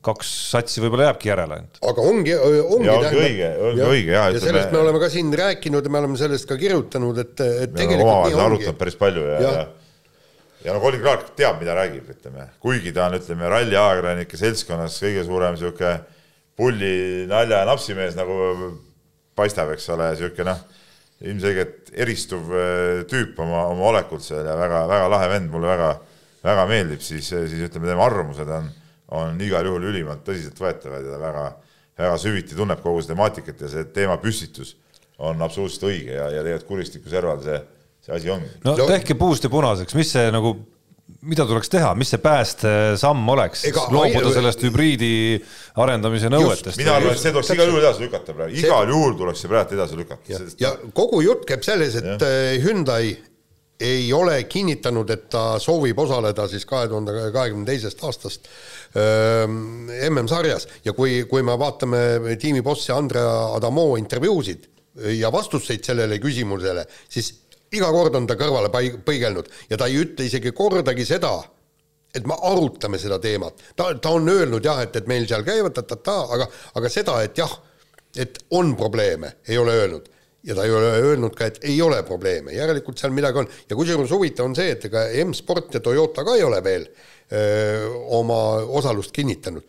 [0.05, 1.79] kaks satsi võib-olla jääbki järele ainult.
[1.89, 4.29] aga ongi, ongi ja ongi õige, ongi ja, õige jah.
[4.31, 7.33] ja sellest me oleme ka siin rääkinud ja me oleme sellest ka kirjutanud, et,
[7.65, 8.71] et tegelikult nii ongi.
[8.79, 9.67] päris palju ja, ja, ja
[10.63, 15.23] ja no Colin Clark teab, mida räägib, ütleme, kuigi ta on, ütleme, ralliajakirjanike seltskonnas kõige
[15.27, 15.93] suurem sihuke
[16.59, 18.35] pulli nalja ja napsimees nagu
[19.39, 20.59] paistab, eks ole, sihuke noh,
[21.23, 25.89] ilmselgelt eristuv äh, tüüp oma, oma olekult seal ja väga-väga lahe vend, mulle väga,
[26.43, 28.69] väga meeldib, siis, siis ütleme, tema arvamused on,
[29.15, 31.47] on igal juhul ülimalt tõsiseltvõetavad ja ta väga,
[32.03, 34.75] väga süviti tunneb kogu seda temaatikat ja see teemapüstitus
[35.19, 37.59] on absoluutselt õige ja, ja tegelikult kuristiku serval see
[38.09, 38.51] see asi ongi.
[38.65, 40.53] no tehke puust ja punaseks, mis see nagu,
[41.29, 45.13] mida tuleks teha, mis see päästesamm oleks, loobuda sellest hübriidi
[45.79, 46.79] arendamise nõuetest?
[46.81, 49.79] mina arvan, et see tuleks igal juhul edasi lükata praegu, igal juhul tuleks see praegu
[49.79, 50.35] edasi lükata.
[50.35, 52.19] ja, ja kogu jutt käib selles, et ja.
[52.19, 53.17] Äh, Hyundai
[53.79, 58.49] ei ole kinnitanud, et ta soovib osaleda siis kahe tuhande kahekümne teisest aastast
[58.99, 64.67] ähm, MM-sarjas ja kui, kui me vaatame tiimi bossi Andrea Adamo intervjuusid
[65.15, 67.31] ja vastuseid sellele küsimusele, siis
[67.75, 68.71] iga kord on ta kõrvale
[69.05, 71.33] põigelnud ja ta ei ütle isegi kordagi seda,
[72.15, 73.61] et me arutame seda teemat.
[73.75, 76.47] ta, ta on öelnud jah, et, et meil seal käivad ta-ta-ta, aga,
[76.79, 77.51] aga seda, et jah,
[78.17, 80.09] et on probleeme, ei ole öelnud.
[80.43, 83.49] ja ta ei ole öelnud ka, et ei ole probleeme, järelikult seal midagi on.
[83.69, 87.89] ja kusjuures huvitav on see, et ega M-Sport ja Toyota ka ei ole veel öö,
[88.17, 88.39] oma
[88.79, 89.63] osalust kinnitanud.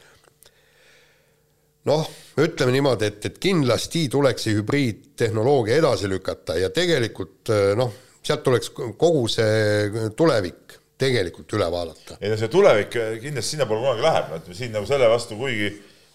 [1.90, 2.08] noh,
[2.46, 8.72] ütleme niimoodi, et, et kindlasti tuleks see hübriidtehnoloogia edasi lükata ja tegelikult noh, sealt tuleks
[8.74, 12.18] kogu see tulevik tegelikult üle vaadata.
[12.20, 15.70] ei no see tulevik kindlasti sinnapoole kunagi läheb, no ütleme siin nagu selle vastu, kuigi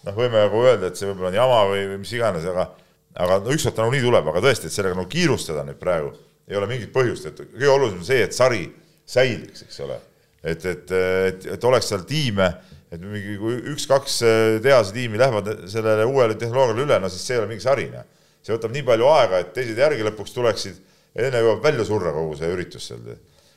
[0.06, 2.70] noh, võime nagu öelda, et see võib-olla on jama või, või mis iganes, aga
[3.16, 6.12] aga no ükskord ta nagunii tuleb, aga tõesti, et sellega nagu kiirustada nüüd praegu
[6.50, 8.66] ei ole mingit põhjust, et kõige olulisem on see, et sari
[9.10, 9.98] säiliks, eks ole.
[10.44, 12.52] et, et, et, et oleks seal tiime,
[12.94, 14.20] et mingi, kui üks-kaks
[14.64, 18.06] tehase tiimi lähevad sellele uuele tehnoloogiale üle, no siis see ei ole mingi sari, noh.
[18.46, 20.84] see võtab nii palju aega, et teised järgi lõpuks tuleksid,
[21.16, 23.16] enne jõuab välja surra kogu see üritus seal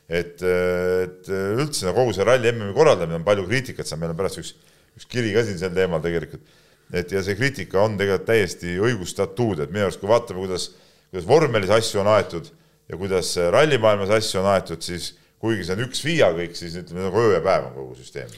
[0.09, 4.19] et, et üldse no kogu see ralli MM-i korraldamine on palju kriitikat seal, meil on
[4.19, 4.55] pärast üks,
[4.97, 6.45] üks kiri ka siin sel teemal tegelikult.
[6.89, 10.71] et ja see kriitika on tegelikult täiesti õigustatud, et minu arust, kui vaatame, kuidas,
[11.11, 12.49] kuidas vormelis asju on aetud
[12.89, 17.05] ja kuidas rallimaailmas asju on aetud, siis kuigi see on üks FIA kõik, siis ütleme
[17.05, 18.33] nagu öö ja päev on kogu süsteem.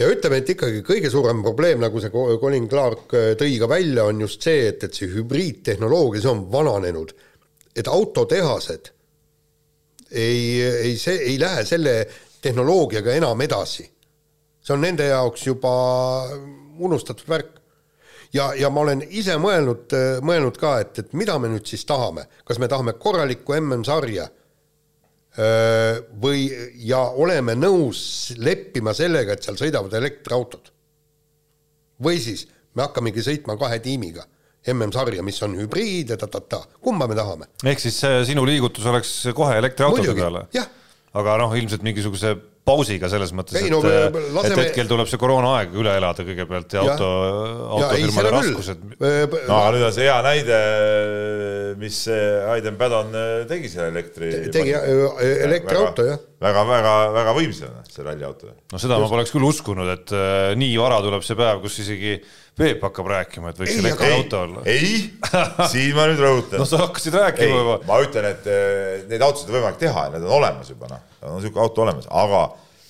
[0.00, 4.06] Ja ütleme, et ikkagi kõige suurem probleem, nagu see Colin Clark äh, tõi ka välja,
[4.08, 7.12] on just see, et, et see hübriidtehnoloogia, see on vananenud.
[7.76, 8.90] et autotehased
[10.10, 11.94] ei, ei see, ei lähe selle
[12.42, 13.90] tehnoloogiaga enam edasi.
[14.60, 15.70] see on nende jaoks juba
[16.78, 17.60] unustatud värk.
[18.32, 22.26] ja, ja ma olen ise mõelnud, mõelnud ka, et, et mida me nüüd siis tahame,
[22.44, 24.28] kas me tahame korralikku MM-sarja
[25.38, 26.48] või,
[26.82, 30.72] ja oleme nõus leppima sellega, et seal sõidavad elektriautod.
[32.02, 34.24] või siis me hakkamegi sõitma kahe tiimiga
[34.72, 37.46] MM-sarja, mis on hübriid ja ta-ta-ta, kumba me tahame?
[37.64, 40.46] ehk siis sinu liigutus oleks kohe elektriautode peale?
[41.14, 42.34] aga noh, ilmselt mingisuguse
[42.70, 44.46] pausiga selles mõttes, et, no, laseme...
[44.46, 47.10] et hetkel tuleb see koroonaaeg üle elada kõigepealt ja, ja auto,
[47.76, 48.84] autofirmade raskused.
[48.96, 50.60] no aga nüüd on see hea näide,
[51.80, 52.00] mis
[52.54, 53.14] Aiden Pädon
[53.50, 54.32] tegi selle elektri.
[54.54, 56.20] tegi elektriauto jah.
[56.42, 58.54] väga, väga, väga võimsana see ralliauto.
[58.72, 59.04] no seda Just.
[59.04, 62.18] ma poleks küll uskunud, et äh, nii vara tuleb see päev, kus isegi
[62.60, 64.64] Peep hakkab rääkima, et võiks elektriauto olla.
[64.68, 65.06] ei,
[65.72, 66.58] siin ma nüüd rõhutan.
[66.62, 67.78] no sa hakkasid rääkima juba.
[67.88, 71.02] ma ütlen, et eh, neid autosid on võimalik teha ja need on olemas juba noh,
[71.24, 72.44] on niisugune auto olemas, aga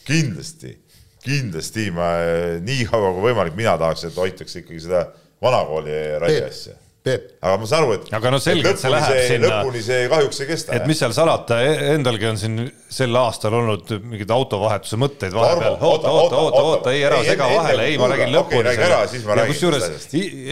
[0.08, 0.74] kindlasti,
[1.22, 5.06] kindlasti ma eh, nii kaua kui võimalik, mina tahaks, et hoitakse ikkagi seda
[5.40, 7.30] vanakooli ralli asja Peep.
[7.40, 10.08] aga ma saan aru, et aga no selge, et see läheb see, sinna lõpuni see
[10.12, 10.74] kahjuks ei kesta.
[10.76, 12.58] et mis seal salata, e-, endalgi on siin
[12.92, 15.78] sel aastal olnud mingeid autovahetuse mõtteid vahepeal.
[15.78, 19.22] oota, oota, oota, oota, ei ära sega vahele, ei, ma räägin lõpuni selle.
[19.40, 19.88] ja kusjuures,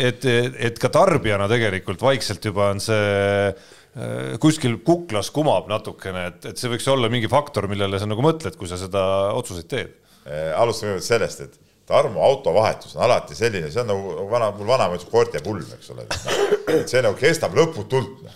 [0.08, 0.24] et,
[0.70, 3.12] et ka tarbijana tegelikult vaikselt juba on see
[3.52, 8.24] äh, kuskil kuklas kumab natukene, et, et see võiks olla mingi faktor, millele sa nagu
[8.24, 9.04] mõtled, kui sa seda
[9.36, 9.96] otsuseid teed.
[10.24, 14.68] Äh, alustame sellest, et Tarmo autovahetus on alati selline, see on nagu, nagu vana, mul
[14.68, 16.04] vanaema ütles koerte pulm, eks ole.
[16.90, 18.26] see nagu kestab lõputult.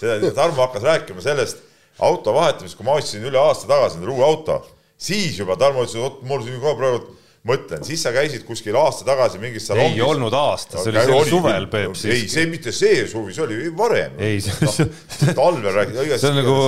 [0.00, 1.62] seda, Tarmo hakkas rääkima sellest
[2.02, 4.58] auto vahetamisest, kui ma ostsin üle aasta tagasi endale uue auto,
[4.98, 7.14] siis juba Tarmo ütles, et mul siin kohe praegu
[7.48, 9.94] mõtlen, siis sa käisid kuskil aasta tagasi mingis salongis.
[9.94, 11.94] ei olnud aasta, see oli sel suvel, Peep.
[12.10, 14.18] ei, see mitte see suvi, see oli varem.
[14.18, 14.90] ei, see no,.
[15.38, 16.18] talvel räägid.
[16.18, 16.58] see on nagu.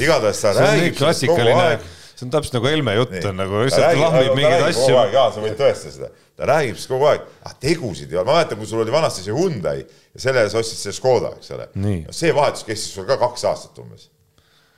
[0.00, 0.96] igatahes sa räägid.
[0.98, 1.70] klassikaline
[2.18, 4.94] see on täpselt nagu Helme jutt on nagu lihtsalt lahmib mingeid asju.
[5.14, 6.08] jaa, sa võid tõestada seda.
[6.38, 9.22] ta räägib siis kogu aeg, ah tegusid ei ole, ma mäletan, kui sul oli vanasti
[9.26, 11.68] see Hyundai ja selle eest ostsid selle Škoda, eks ole.
[11.78, 14.08] No, see vahetus kestis sul ka kaks aastat umbes.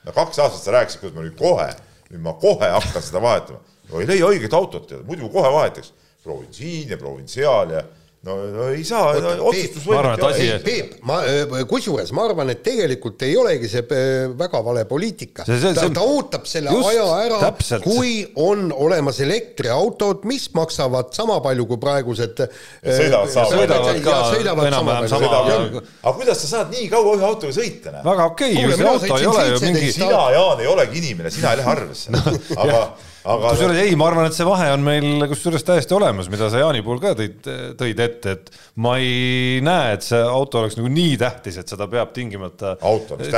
[0.04, 1.70] no kaks aastat sa rääkisid, kuidas ma nüüd kohe,
[2.10, 3.64] nüüd ma kohe hakkan seda vahetama.
[3.88, 5.94] no ei leia õiget autot, muidu kohe vahetaks.
[6.20, 7.84] proovin siin ja proovin seal ja
[8.26, 10.58] no, no ei saa, otsustusvõimet ei ole.
[10.64, 11.20] Peep, ma,
[11.68, 13.84] kusjuures ma arvan, et tegelikult ei olegi see
[14.36, 15.46] väga vale poliitika.
[15.48, 17.52] ta, ta ootab selle just, aja ära,
[17.84, 18.12] kui
[18.44, 22.44] on olemas elektriautod, mis maksavad sama palju kui praegused
[22.84, 23.32] sõidavad,
[24.68, 25.34] sama, sama.
[25.40, 27.94] aga kuidas sa saad nii kaua ühe autoga sõita?
[28.04, 31.54] väga okei okay,, see auto ei ole ju mingi sina, Jaan, ei olegi inimene, sina
[31.54, 32.12] ei lähe arvesse
[32.62, 32.84] aga
[33.24, 36.62] aga kusjuures ei, ma arvan, et see vahe on meil kusjuures täiesti olemas, mida sa
[36.62, 37.50] Jaani puhul ka tõid,
[37.80, 38.50] tõid ette, et
[38.80, 42.76] ma ei näe, et see auto oleks nagu nii tähtis, et seda peab tingimata,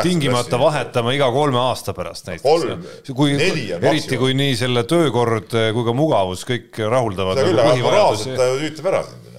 [0.02, 3.10] tingimata vahetama iga kolme aasta pärast näiteks.
[3.16, 7.42] kui, eriti kui nii selle töökord kui ka mugavus kõik rahuldavad.
[7.42, 9.30] seda küll, aga moraalselt ta ju tüütab ära sind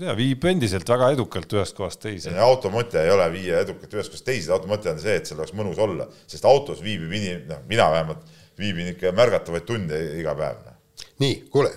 [0.00, 2.32] ja viib endiselt väga edukalt ühest kohast teise.
[2.42, 5.40] auto mõte ei ole viia edukalt ühest kohast teise, auto mõte on see, et seal
[5.40, 10.34] oleks mõnus olla, sest autos viibib inim-, noh, mina vähemalt viibin ikka märgatavaid tunde iga
[10.38, 10.62] päev.
[10.64, 11.04] Noh.
[11.22, 11.72] nii, kuule,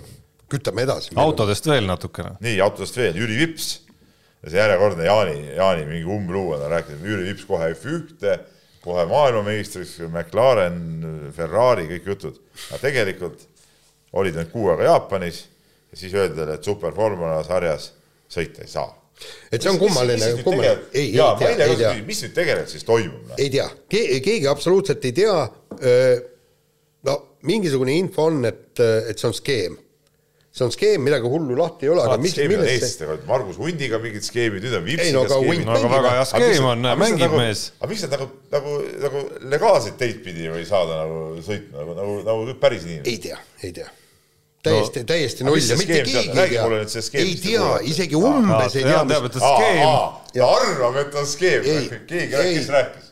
[0.51, 1.13] kütame edasi.
[1.19, 2.36] autodest veel natukene.
[2.43, 3.69] nii, autodest veel, Jüri Vips
[4.43, 8.38] ja see järjekordne Jaani, Jaani mingi umbluu on rääkinud, Jüri Vips kohe F1-te,
[8.84, 10.80] kohe maailmameistriks, McLaren,
[11.36, 12.39] Ferrari, kõik jutud.
[12.69, 13.43] aga tegelikult
[14.19, 15.43] olid nad kuu aega Jaapanis
[15.91, 17.91] ja siis öeldi talle, et superformula sarjas
[18.32, 18.89] sõita ei saa
[19.51, 20.86] et see on kummaline, kummaline.
[20.93, 21.93] ei, ei tea, ei tea.
[22.07, 23.23] mis nüüd tegelikult siis toimub?
[23.27, 23.39] Noh?
[23.41, 25.36] ei tea Ke, keegi absoluutselt ei tea.
[27.47, 29.77] Mingisugune info on, et, et see on skeem.
[30.49, 33.19] see on skeem, midagi hullu lahti ei ole, aga mis, millest see?
[33.29, 35.63] Margus Hundiga mingid skeemid, nüüd on Vipsiga no, skeemid.
[35.67, 37.63] no aga väga hea skeem on, mängib nagu, mees.
[37.79, 38.75] aga miks nad nagu, nagu,
[39.05, 39.23] nagu
[39.53, 43.13] legaalseid teid pidi ei saada nagu sõitma nagu, nagu, nagu päris inimesed?
[43.13, 43.89] ei tea, ei tea
[44.63, 46.65] täiesti no,, täiesti null ja mitte keegi ei tea.
[47.21, 49.03] ei tea, isegi umbes ei tea.
[49.05, 51.69] ta arvab, et on skeem,
[52.09, 53.09] keegi rääkis, rääkis.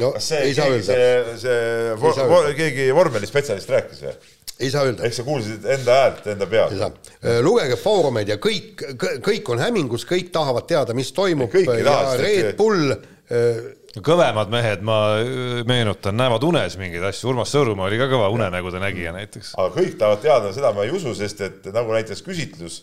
[0.00, 0.82] No kas see, öelda.
[0.86, 4.14] see, see, keegi vormelispetsialist rääkis või?
[4.58, 5.06] ei saa öelda.
[5.06, 6.76] ehk sa kuulsid enda häält enda pealt?
[7.22, 8.84] Äh, lugege foorumeid ja kõik,
[9.24, 13.62] kõik on hämmingus, kõik tahavad teada, mis toimub ja Red Bull äh,
[14.04, 18.82] kõvemad mehed, ma äh, meenutan, näevad unes mingeid asju, Urmas Sõõrumaa oli ka kõva unenägude
[18.82, 19.54] nägija näiteks.
[19.58, 22.82] aga kõik tahavad teada, seda ma ei usu, sest et nagu näiteks küsitlus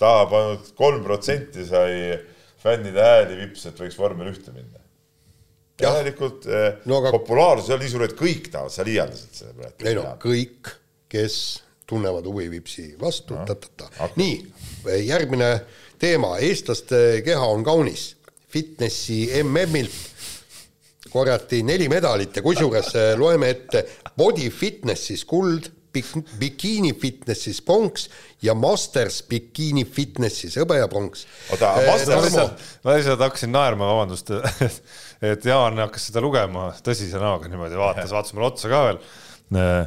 [0.00, 2.18] tahab ainult kolm protsenti sai
[2.60, 4.80] fännide hääli vips, et võiks vormel ühte minna.
[5.82, 7.14] Järelikult eh, no, aga...
[7.16, 9.88] populaarsus oli nii suur, et kõik tahavad, sa liialdasid selle praegu.
[9.88, 10.72] ei no kõik,
[11.10, 11.36] kes
[11.90, 14.10] tunnevad huvi vipsi vastu no,, ta-ta-ta.
[14.20, 14.36] nii,
[15.08, 15.50] järgmine
[16.00, 18.14] teema, eestlaste keha on kaunis.
[18.50, 20.10] Fitnessi MM-ilt
[21.10, 23.84] korjati neli medalit ja kusjuures äh, loeme ette
[24.18, 25.70] body fitnessis kuld,
[26.40, 28.08] bikiini fitnessis pronks
[28.42, 31.26] ja Masters bikiini fitnessis hõbe ja pronks.
[31.50, 34.30] oota, äh, Masters ma lihtsalt, ma lihtsalt hakkasin naerma, vabandust,
[35.32, 39.02] et Jaan hakkas seda lugema tõsise näoga niimoodi, vaatas, vaatas mulle otsa ka veel.
[39.60, 39.82] Äh,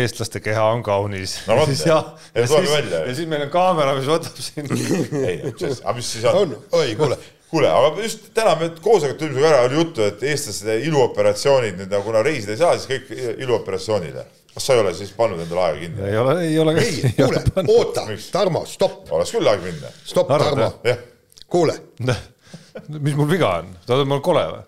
[0.00, 1.40] eestlaste keha on kaunis.
[1.48, 1.98] no vot, ja,
[2.34, 4.70] ja, siis, ja siis meil on kaamera, mis võtab siin.
[5.26, 6.56] ei, aga mis siis on?
[6.78, 7.18] oi, kuule
[7.50, 12.06] kuule, aga just täna me koosolekut ilmselt ära oli juttu, et eestlaste iluoperatsioonid nüüd nagu
[12.06, 14.26] kuna reisida ei saa, siis kõik iluoperatsioonile.
[14.60, 16.08] Kas sa ei ole siis pannud endale aega kinni?
[16.10, 16.74] ei ole, ei ole.
[16.82, 19.08] ei, kuule, oota, Tarmo, stopp.
[19.16, 19.92] oleks küll aeg minna.
[20.04, 20.68] stopp, Tarmo.
[21.48, 21.76] kuule.
[23.06, 24.66] mis mul viga on, sa oled mul kole või?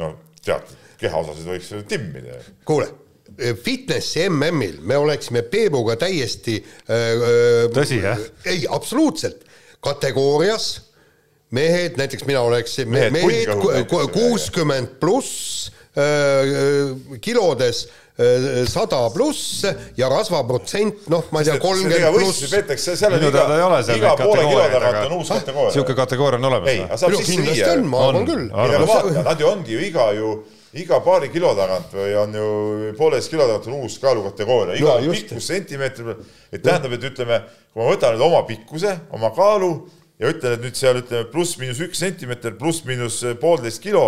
[0.00, 0.12] no
[0.44, 2.40] tead, kehaosasid võiks timmida.
[2.64, 2.88] kuule
[3.64, 8.20] fitnessi MM-il me oleksime Peebuga täiesti äh, tõsi, jah?
[8.48, 9.44] ei, absoluutselt,
[9.84, 10.70] kategoorias
[11.54, 13.50] mehed, näiteks mina oleks mehed,
[14.14, 15.68] kuuskümmend pluss
[15.98, 18.03] äh, kilodes äh,
[18.70, 19.64] sada pluss
[19.98, 22.44] ja rasvaprotsent, noh, ma ei tea, kolmkümmend pluss.
[22.52, 23.46] peetakse, seal on iga,
[23.96, 25.70] iga poole kilo tagant on uus kategooria.
[25.72, 26.68] niisugune kategooria on olemas?
[26.70, 27.72] ei, aga saab sisse viia.
[27.82, 28.44] ma arvan küll.
[29.26, 30.34] nad ju ongi ju iga ju
[30.78, 35.14] iga paari kilo tagant või on ju pooleteist kilo tagant on uus kaalukategooria, iga no,
[35.14, 36.22] pikkus sentimeetri peal.
[36.52, 37.40] et tähendab, et ütleme,
[37.72, 39.72] kui ma võtan nüüd oma pikkuse, oma kaalu
[40.22, 44.06] ja ütlen, et nüüd seal ütleme pluss-miinus üks sentimeeter, pluss-miinus poolteist kilo,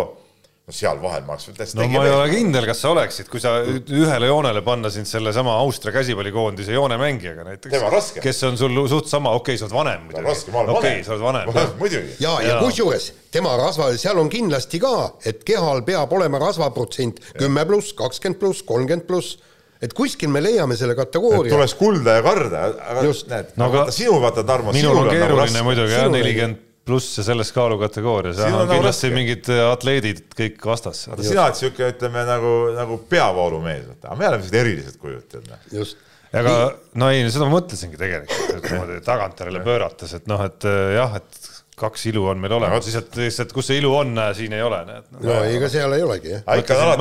[0.67, 3.29] no seal vahel ma oleks veel täiesti no ma ei ole kindel, kas sa oleksid,
[3.31, 9.07] kui sa ühele joonele panna sind sellesama Austria käsipallikoondise joonemängijaga näiteks, kes on sul suht
[9.11, 10.51] sama, okei okay,, sa oled vanem muidugi.
[10.59, 11.55] okei okay,, sa oled vanem.
[11.79, 12.17] muidugi.
[12.19, 17.23] ja, ja, ja kusjuures tema rasva, seal on kindlasti ka, et kehal peab olema rasvaprotsent
[17.39, 19.39] kümme pluss, kakskümmend pluss, kolmkümmend pluss
[19.87, 21.53] et kuskil me leiame selle kategooria.
[21.53, 23.31] tuleks kulda ja karda, aga Just.
[23.31, 24.75] näed no,, vaata sinu, vaata Tarmo.
[24.75, 29.19] minul on keeruline nagu muidugi jah, nelikümmend pluss ja selles kaalukategoorias, on, on kindlasti nagu
[29.19, 31.07] mingid atleedid kõik vastas.
[31.11, 35.49] vaata sina oled siuke, ütleme nagu, nagu peavoolumees, aga me oleme sellised erilised kujud, tead.
[35.51, 35.67] Noh.
[35.75, 36.03] just
[36.37, 36.55] aga
[36.99, 40.67] no ei, seda ma mõtlesingi tegelikult, et niimoodi tagantjärele pöörates, et noh, et
[40.97, 44.63] jah, et kaks ilu on meil olemas, lihtsalt, lihtsalt kus see ilu on, siin ei
[44.65, 45.25] ole, näed no..
[45.27, 46.47] no ega seal ei olegi jah.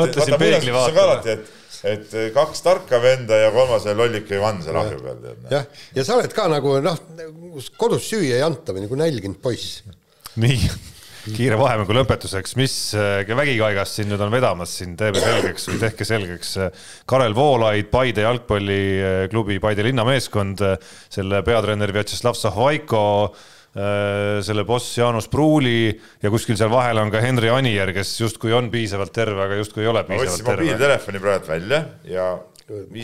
[0.01, 1.21] mõtlesin, peegli vaatama
[1.86, 5.45] et kaks tarka venda ja kolmas lollike Ivan seal ahju peal tead.
[5.53, 6.99] jah, ja sa oled ka nagu noh,
[7.80, 9.86] kodus süüa ei anta või nagu nälginud poiss.
[10.41, 10.69] nii,
[11.38, 16.07] kiire vahemängu lõpetuseks, mis äh, vägikaigast siin nüüd on vedamas, siin teeme selgeks või tehke
[16.07, 16.53] selgeks.
[17.07, 20.67] Karel Voolaid, Paide jalgpalliklubi, Paide linnameeskond,
[21.07, 23.05] selle peatreener Vjatšeslav Zahvaiko
[23.36, 25.89] Äh, selle boss Jaanus Pruuli
[26.23, 29.84] ja kuskil seal vahel on ka Henri Anier, kes justkui on piisavalt terve, aga justkui
[29.84, 30.63] ei ole piisavalt terve.
[30.63, 32.28] mobiiltelefoni praegu välja ja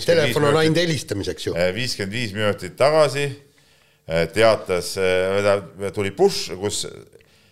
[0.05, 1.55] telefon on ainult helistamiseks ju.
[1.59, 4.93] Äh, viiskümmend viis minutit tagasi äh, teatas,
[5.93, 6.85] tuli push, kus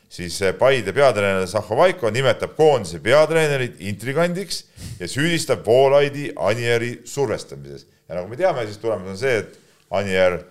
[0.09, 4.63] siis Paide peatreener Zahhovaiko nimetab koondise peatreenerit intrigandiks
[4.99, 7.83] ja süüdistab Voolaidi Anieri survestamises.
[8.07, 9.59] ja nagu me teame, siis tulemus on see, et
[9.91, 10.47] Anier äh,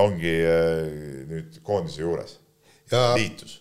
[0.00, 0.80] ongi äh,
[1.30, 2.36] nüüd koondise juures
[2.92, 3.14] ja....
[3.16, 3.60] liitus.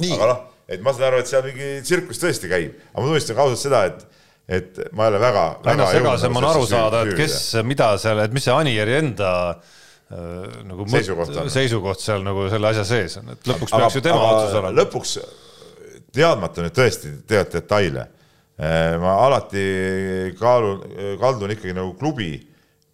[0.00, 3.38] aga noh, et ma saan aru, et seal mingi tsirkus tõesti käib, aga ma tunnistan
[3.38, 4.08] ka ausalt seda, et
[4.50, 8.24] et ma ei ole väga, väga aina segasem on aru saada, et kes, mida seal,
[8.24, 13.30] et mis see Anieri enda äh, nagu seisukoht, seisukoht seal nagu selle asja sees on,
[13.36, 14.74] et lõpuks aga, peaks ju tema otsus olema.
[14.80, 15.14] lõpuks
[16.10, 18.08] teadmata nüüd tõesti tead detaile
[19.00, 19.62] ma alati
[20.36, 20.82] kaalun,
[21.22, 22.34] kaldun ikkagi nagu klubi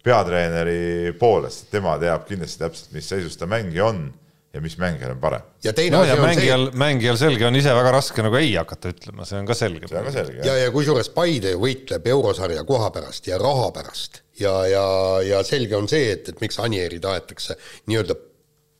[0.07, 4.07] peatreeneri poolest, tema teab kindlasti täpselt, mis seisus ta mängija on
[4.53, 5.41] ja mis mängijal on parem.
[5.63, 8.53] ja teine no, asi on mängijal, see, mängijal selge on ise väga raske nagu ei
[8.55, 9.89] hakata ütlema, see on ka selge.
[9.89, 10.39] see on ka selge.
[10.39, 14.85] ja, ja, ja kusjuures Paide võitleb eurosarja koha pärast ja raha pärast ja, ja,
[15.25, 17.57] ja selge on see, et, et miks Anieri tahetakse
[17.91, 18.17] nii-öelda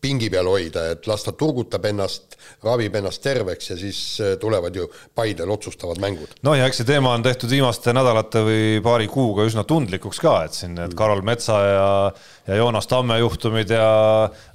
[0.02, 4.76] pingi peal hoida, et las ta turgutab ennast, ravib ennast terveks ja siis äh, tulevad
[4.76, 6.38] ju Paidel otsustavad mängud.
[6.46, 10.38] no ja eks see teema on tehtud viimaste nädalate või paari kuuga üsna tundlikuks ka,
[10.46, 11.90] et siin need Karol Metsa ja
[12.48, 13.88] ja Joonas Tamme juhtumid ja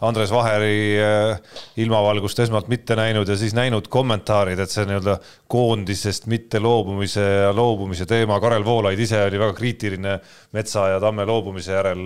[0.01, 1.40] Andres Vaheri äh,
[1.76, 5.18] ilmavalgust esmalt mitte näinud ja siis näinud kommentaarid, et see nii-öelda
[5.53, 10.18] koondisest mitte loobumise ja loobumise teema, Karel Voolaid ise oli väga kriitiline
[10.57, 12.05] Metsa ja Tamme loobumise järel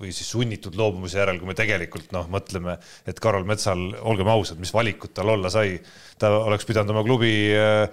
[0.00, 4.58] või siis sunnitud loobumise järel, kui me tegelikult noh, mõtleme, et Karol Metsal, olgem ausad,
[4.62, 5.78] mis valikut tal olla sai,
[6.18, 7.86] ta oleks pidanud oma klubi äh,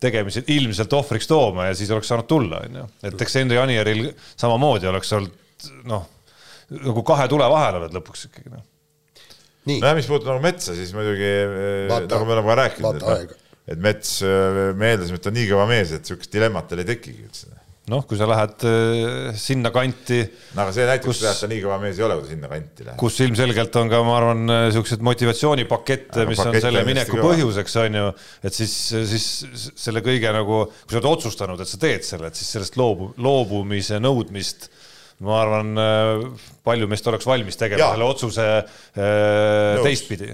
[0.00, 2.84] tegemised ilmselt ohvriks tooma ja siis oleks saanud tulla, onju.
[3.10, 4.06] et eks Henri Anieril
[4.38, 5.34] samamoodi oleks olnud
[5.90, 6.06] noh
[6.76, 8.64] nagu kahe tule vahel oled lõpuks ikkagi noh.
[9.68, 13.06] nojah, mis puudutab nagu metsa, siis muidugi eh, Vaata, nagu me oleme ka rääkinud, et,
[13.06, 16.68] noh, et mets, eh, me eeldasime, et ta on nii kõva mees, et sihukest dilemmat
[16.70, 17.56] tal ei tekigi üldse
[17.88, 20.18] noh, kui sa lähed äh, sinna kanti.
[20.52, 22.50] no aga see näitab seda, et ta nii kõva mees ei ole, kui ta sinna
[22.52, 22.98] kanti läheb.
[23.00, 28.10] kus ilmselgelt on ka, ma arvan, siukseid motivatsioonipakette, mis on selle mineku põhjuseks, on ju,
[28.44, 28.74] et siis,
[29.14, 29.28] siis
[29.72, 33.14] selle kõige nagu, kui sa oled otsustanud, et sa teed selle, et siis sellest loobu,
[33.24, 34.68] loobumise nõudmist
[35.26, 36.26] ma arvan, äh,
[36.66, 37.90] palju meist oleks valmis tegema ja.
[37.94, 40.30] selle otsuse äh, teistpidi.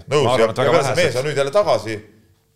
[0.98, 1.96] mees on nüüd jälle tagasi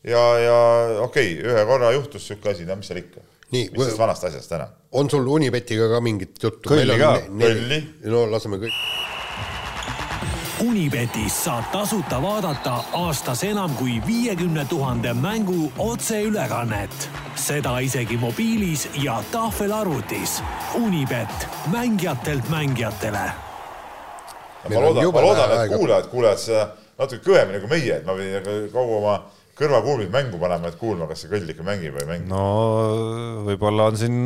[0.04, 0.58] ja, ja
[1.06, 3.24] okei okay,, ühe korra juhtus sihuke asi, no mis seal ikka.
[3.54, 4.68] mis sellest vanast asjast täna?
[4.92, 6.68] on sul Unibetiga ka mingit juttu?
[6.68, 7.14] kõlli ka.
[7.28, 7.80] kõlli.
[8.12, 8.76] no laseme kõik
[10.58, 17.10] Unibetis saab tasuta vaadata aastas enam kui viiekümne tuhande mängu otseülekannet.
[17.34, 20.42] seda isegi mobiilis ja tahvelarvutis.
[20.74, 23.30] Unibet, mängijatelt mängijatele.
[24.70, 26.66] ma loodan, ma loodan, et kuulajad kuulevad seda
[26.98, 29.16] natuke kõvemini kui meie, et ma pidin nagu kogu oma
[29.54, 32.30] kõrvakuulmid mängu panema, et kuulma, kas see kõll ikka mängib või ei mängi.
[32.34, 32.44] no
[33.46, 34.20] võib-olla on siin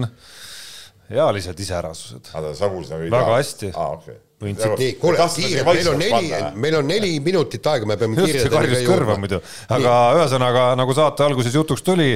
[1.11, 2.33] ealised iseärasused.
[2.33, 3.75] aga sa kuulsid nagu väga hästi.
[3.77, 6.31] aa, okei okay nii, kuule, kiirelt, meil on neli,
[6.67, 8.47] meil on neli minutit aega, me peame kiirelt.
[8.47, 12.15] see karjus kõrva muidu, aga ühesõnaga nagu saate alguses jutuks tuli,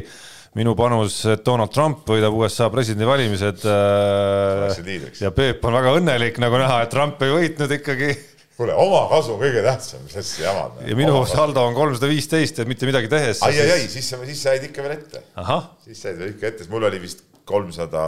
[0.56, 5.10] minu panus, et Donald Trump võidab USA presidendivalimised äh,.
[5.20, 8.14] ja Peep on väga õnnelik, nagu näha, et Trump ei võitnud ikkagi
[8.56, 10.80] kuule, oma kasu kõige tähtsam, mis asja jamad.
[10.88, 13.42] ja minu saldo on kolmsada viisteist, et mitte midagi tehes.
[13.44, 15.22] ai, ai, ai, siis sa, siis sa jäid ikka veel ette.
[15.84, 18.04] siis sa jäid ikka ette, mul oli vist kolmsada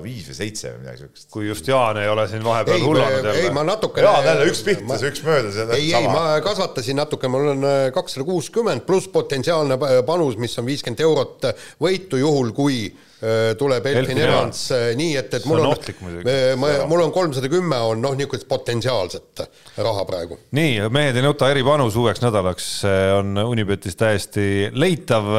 [0.00, 1.26] viis või seitse või midagi siukest.
[1.32, 3.34] kui just Jaan ei ole siin vahepeal hullanud jälle.
[3.42, 4.06] ei, ma natukene.
[4.06, 5.58] Jaan jälle üks pihtas, üks möödas.
[5.76, 9.76] ei, ei, ma kasvatasin natuke, mul on äh, kakssada kuuskümmend pluss potentsiaalne
[10.08, 11.50] panus, mis on viiskümmend eurot
[11.84, 17.04] võitu, juhul kui äh, tuleb Elfin Evans, äh, nii et, et mul on, on, mul
[17.04, 19.44] on kolmsada kümme on noh, niisugust potentsiaalset
[19.84, 20.40] raha praegu.
[20.56, 22.72] nii, mehed ei nuta eripanus uueks nädalaks
[23.20, 25.34] on Unibetis täiesti leitav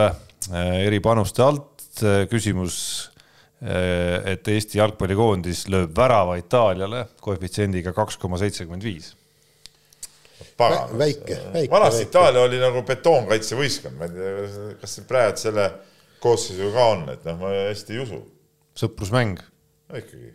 [0.86, 1.66] eripanuste alt.
[2.30, 3.09] küsimus
[3.60, 9.14] et Eesti jalgpallikoondis lööb värava Itaaliale koefitsiendiga kaks koma seitsekümmend viis.
[10.60, 11.72] väike, väike.
[11.72, 15.70] vanasti Itaalia oli nagu betoonkaitsevõistkond, ma ei tea, kas praegu selle
[16.24, 18.22] koosseisu ka on, et noh, ma hästi ei usu.
[18.80, 19.44] sõprusmäng.
[19.90, 20.32] no ikkagi.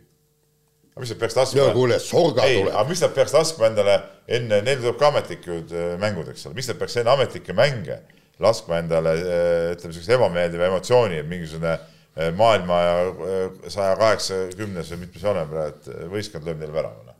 [0.93, 1.65] aga mis nad peaks laskma?
[1.73, 2.73] kuule, sorga tuleb.
[2.75, 3.97] aga mis nad peaks laskma endale
[4.27, 8.03] enne, neil tuleb ka ametlikud äh, mängud, eks ole, mis nad peaks enne ametlikke mänge
[8.37, 15.01] laskma endale, äh, ütleme, sellise ebameeldiva emotsiooni, et mingisugune Eh, maailma eh, saja kaheksakümnes või
[15.03, 17.15] mitmes oleme praegu, et eh, võistkond lööb neile värava no..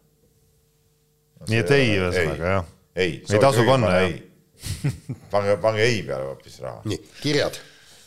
[1.50, 2.70] nii et ei, ühesõnaga jah?
[2.96, 4.14] ei, ei tasu panna jah?
[5.34, 6.80] pange, pange ei peale hoopis raha.
[6.88, 7.60] nii, kirjad.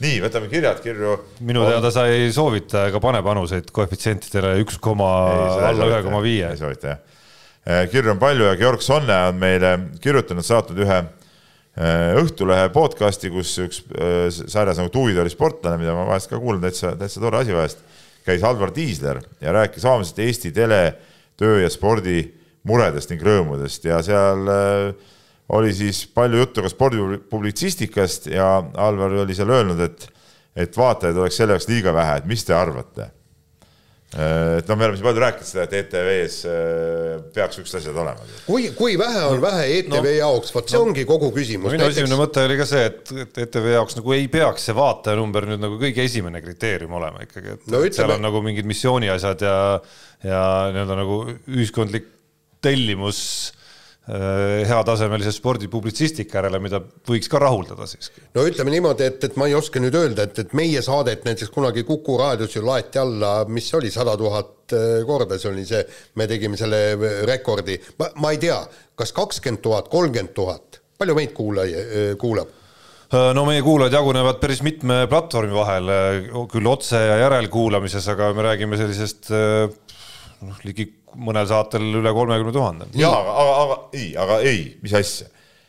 [0.05, 1.19] nii, võtame kirjad, kirju.
[1.45, 1.75] minu on...
[1.75, 5.13] teada sa ei soovita ega pane panuseid koefitsientidele üks koma
[5.69, 6.49] alla ühe koma viie.
[6.49, 7.85] ei soovita jah.
[7.93, 11.18] kirju on palju ja Georg Sonne on meile kirjutanud, saatnud ühe Äh,
[11.79, 16.63] Õhtulehe podcast'i, kus üks äh, sarjas nagu Tuvid oli sportlane, mida ma vahest ka kuulan,
[16.65, 17.85] täitsa, täitsa tore asi vahest,
[18.27, 20.81] käis Alvar Tiisler ja rääkis avalikult Eesti tele,
[21.39, 22.25] töö ja spordi
[22.67, 23.87] muredest ning rõõmudest.
[23.87, 25.13] Ja seal äh,
[25.55, 30.09] oli siis palju juttu ka spordipublitsistikast ja Alvar oli seal öelnud, et,
[30.59, 33.07] et vaatajaid oleks selle jaoks liiga vähe, et mis te arvate?
[33.07, 33.18] Äh,
[34.09, 38.29] et noh, me oleme siin palju rääkinud seda, et ETV-s äh, peaks niisugused asjad olema.
[38.47, 41.75] kui, kui vähe on vähe ETV no, jaoks, vot see no, ongi kogu küsimus.
[41.75, 45.51] minu esimene mõte oli ka see, et, et ETV jaoks nagu ei peaks see vaatajanumber
[45.51, 47.99] nüüd nagu kõige esimene kriteerium olema ikkagi, et no, ütleme...
[48.01, 49.59] seal on nagu mingid missiooni asjad ja,
[50.25, 50.43] ja
[50.73, 51.21] nii-öelda nagu
[51.53, 52.09] ühiskondlik
[52.65, 53.21] tellimus
[54.09, 58.23] heatasemelise spordipublitsistika järele, mida võiks ka rahuldada siiski.
[58.37, 61.53] no ütleme niimoodi, et, et ma ei oska nüüd öelda, et, et meie saadet näiteks
[61.53, 65.83] kunagi Kuku raadios ju laeti alla, mis oli, sada tuhat äh, korda, see oli see,
[66.17, 66.81] me tegime selle
[67.29, 68.63] rekordi, ma, ma ei tea,
[68.97, 72.55] kas kakskümmend tuhat, kolmkümmend tuhat, palju meid kuulaja, äh, kuulab?
[73.09, 75.93] no meie kuulajad jagunevad päris mitme platvormi vahel,
[76.53, 79.31] küll otse ja järelkuulamises, aga me räägime sellisest
[80.47, 80.87] noh, ligi
[81.17, 82.87] mõnel saatel üle kolmekümne tuhande.
[82.99, 85.29] jaa, aga, aga, aga ei, aga ei, mis asja.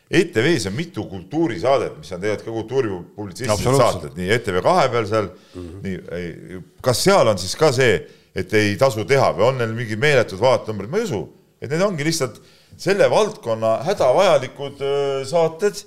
[0.10, 5.28] ETV-s on mitu kultuurisaadet, mis on tegelikult ka kultuuripublitsistilised saated, nii ETV kahe peal seal
[5.30, 5.84] mm, -hmm.
[5.86, 8.00] nii, kas seal on siis ka see,
[8.36, 11.22] et ei tasu teha või on neil mingid meeletud vaatenumbrid, ma ei usu,
[11.62, 12.42] et need ongi lihtsalt
[12.80, 14.82] selle valdkonna hädavajalikud
[15.30, 15.84] saated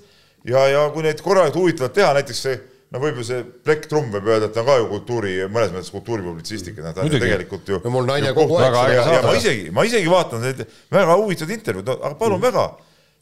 [0.47, 2.59] ja, ja kui neid korralikult huvitavalt teha, näiteks see
[2.93, 5.93] no võib-olla see Plekk Trumm võib öelda, et ta on ka ju kultuuri, mõnes mõttes
[5.93, 7.79] kultuuripublitsistika, noh ta on ju tegelikult ju.
[7.93, 11.89] mul naine kogu aeg ja, ja ma isegi, ma isegi vaatan neid väga huvitavaid intervjuud,
[11.89, 12.45] no aga palun mm.
[12.51, 12.67] väga,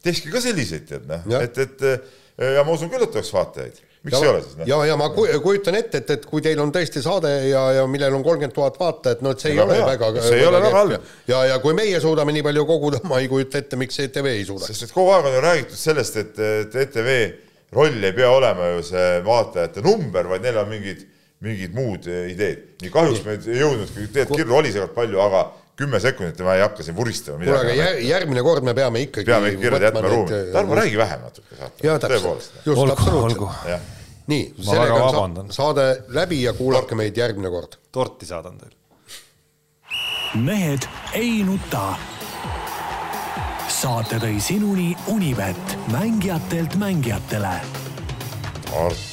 [0.07, 1.87] tehke ka selliseid, tead noh, et, et
[2.57, 4.55] ja ma usun küll, et oleks vaatajaid miks ja, ei ole siis?
[4.65, 8.17] ja, ja ma kujutan ette, et, et kui teil on tõesti saade ja, ja millel
[8.17, 10.09] on kolmkümmend tuhat vaatajat, no et see ei ole väga.
[10.17, 11.13] see ei ole väga halb.
[11.29, 14.43] ja, ja kui meie suudame nii palju koguda, ma ei kujuta ette, miks ETV ei
[14.47, 14.73] suudaks.
[14.73, 17.11] sest et kogu aeg on ju räägitud sellest, et, et ETV
[17.75, 21.05] roll ei pea olema ju see vaatajate number, vaid neil on mingid,
[21.45, 22.65] mingid muud eh, ideed.
[22.83, 25.45] nii kahjuks me ei jõudnudki, tead, kirju oli seekord palju, aga
[25.79, 27.39] kümme sekundit ja ma ei hakka siin vuristama.
[27.39, 30.37] kuule, aga jär, järgmine kord me peame ikkagi peame ikka kirjad jätma ruumi.
[30.37, 31.87] Eh, Tarmo, räägi vähem natuke saate.
[31.87, 32.51] jaa, täpselt.
[32.65, 33.89] just, absoluutselt.
[34.31, 35.87] nii, sellega on sa saade
[36.19, 37.79] läbi ja kuulake meid järgmine kord.
[37.91, 38.75] torti saadan teile.
[40.35, 41.95] mehed ei nuta
[43.81, 47.55] saate tõi sinuni Unibet, mängijatelt mängijatele.
[48.69, 49.10] Tartu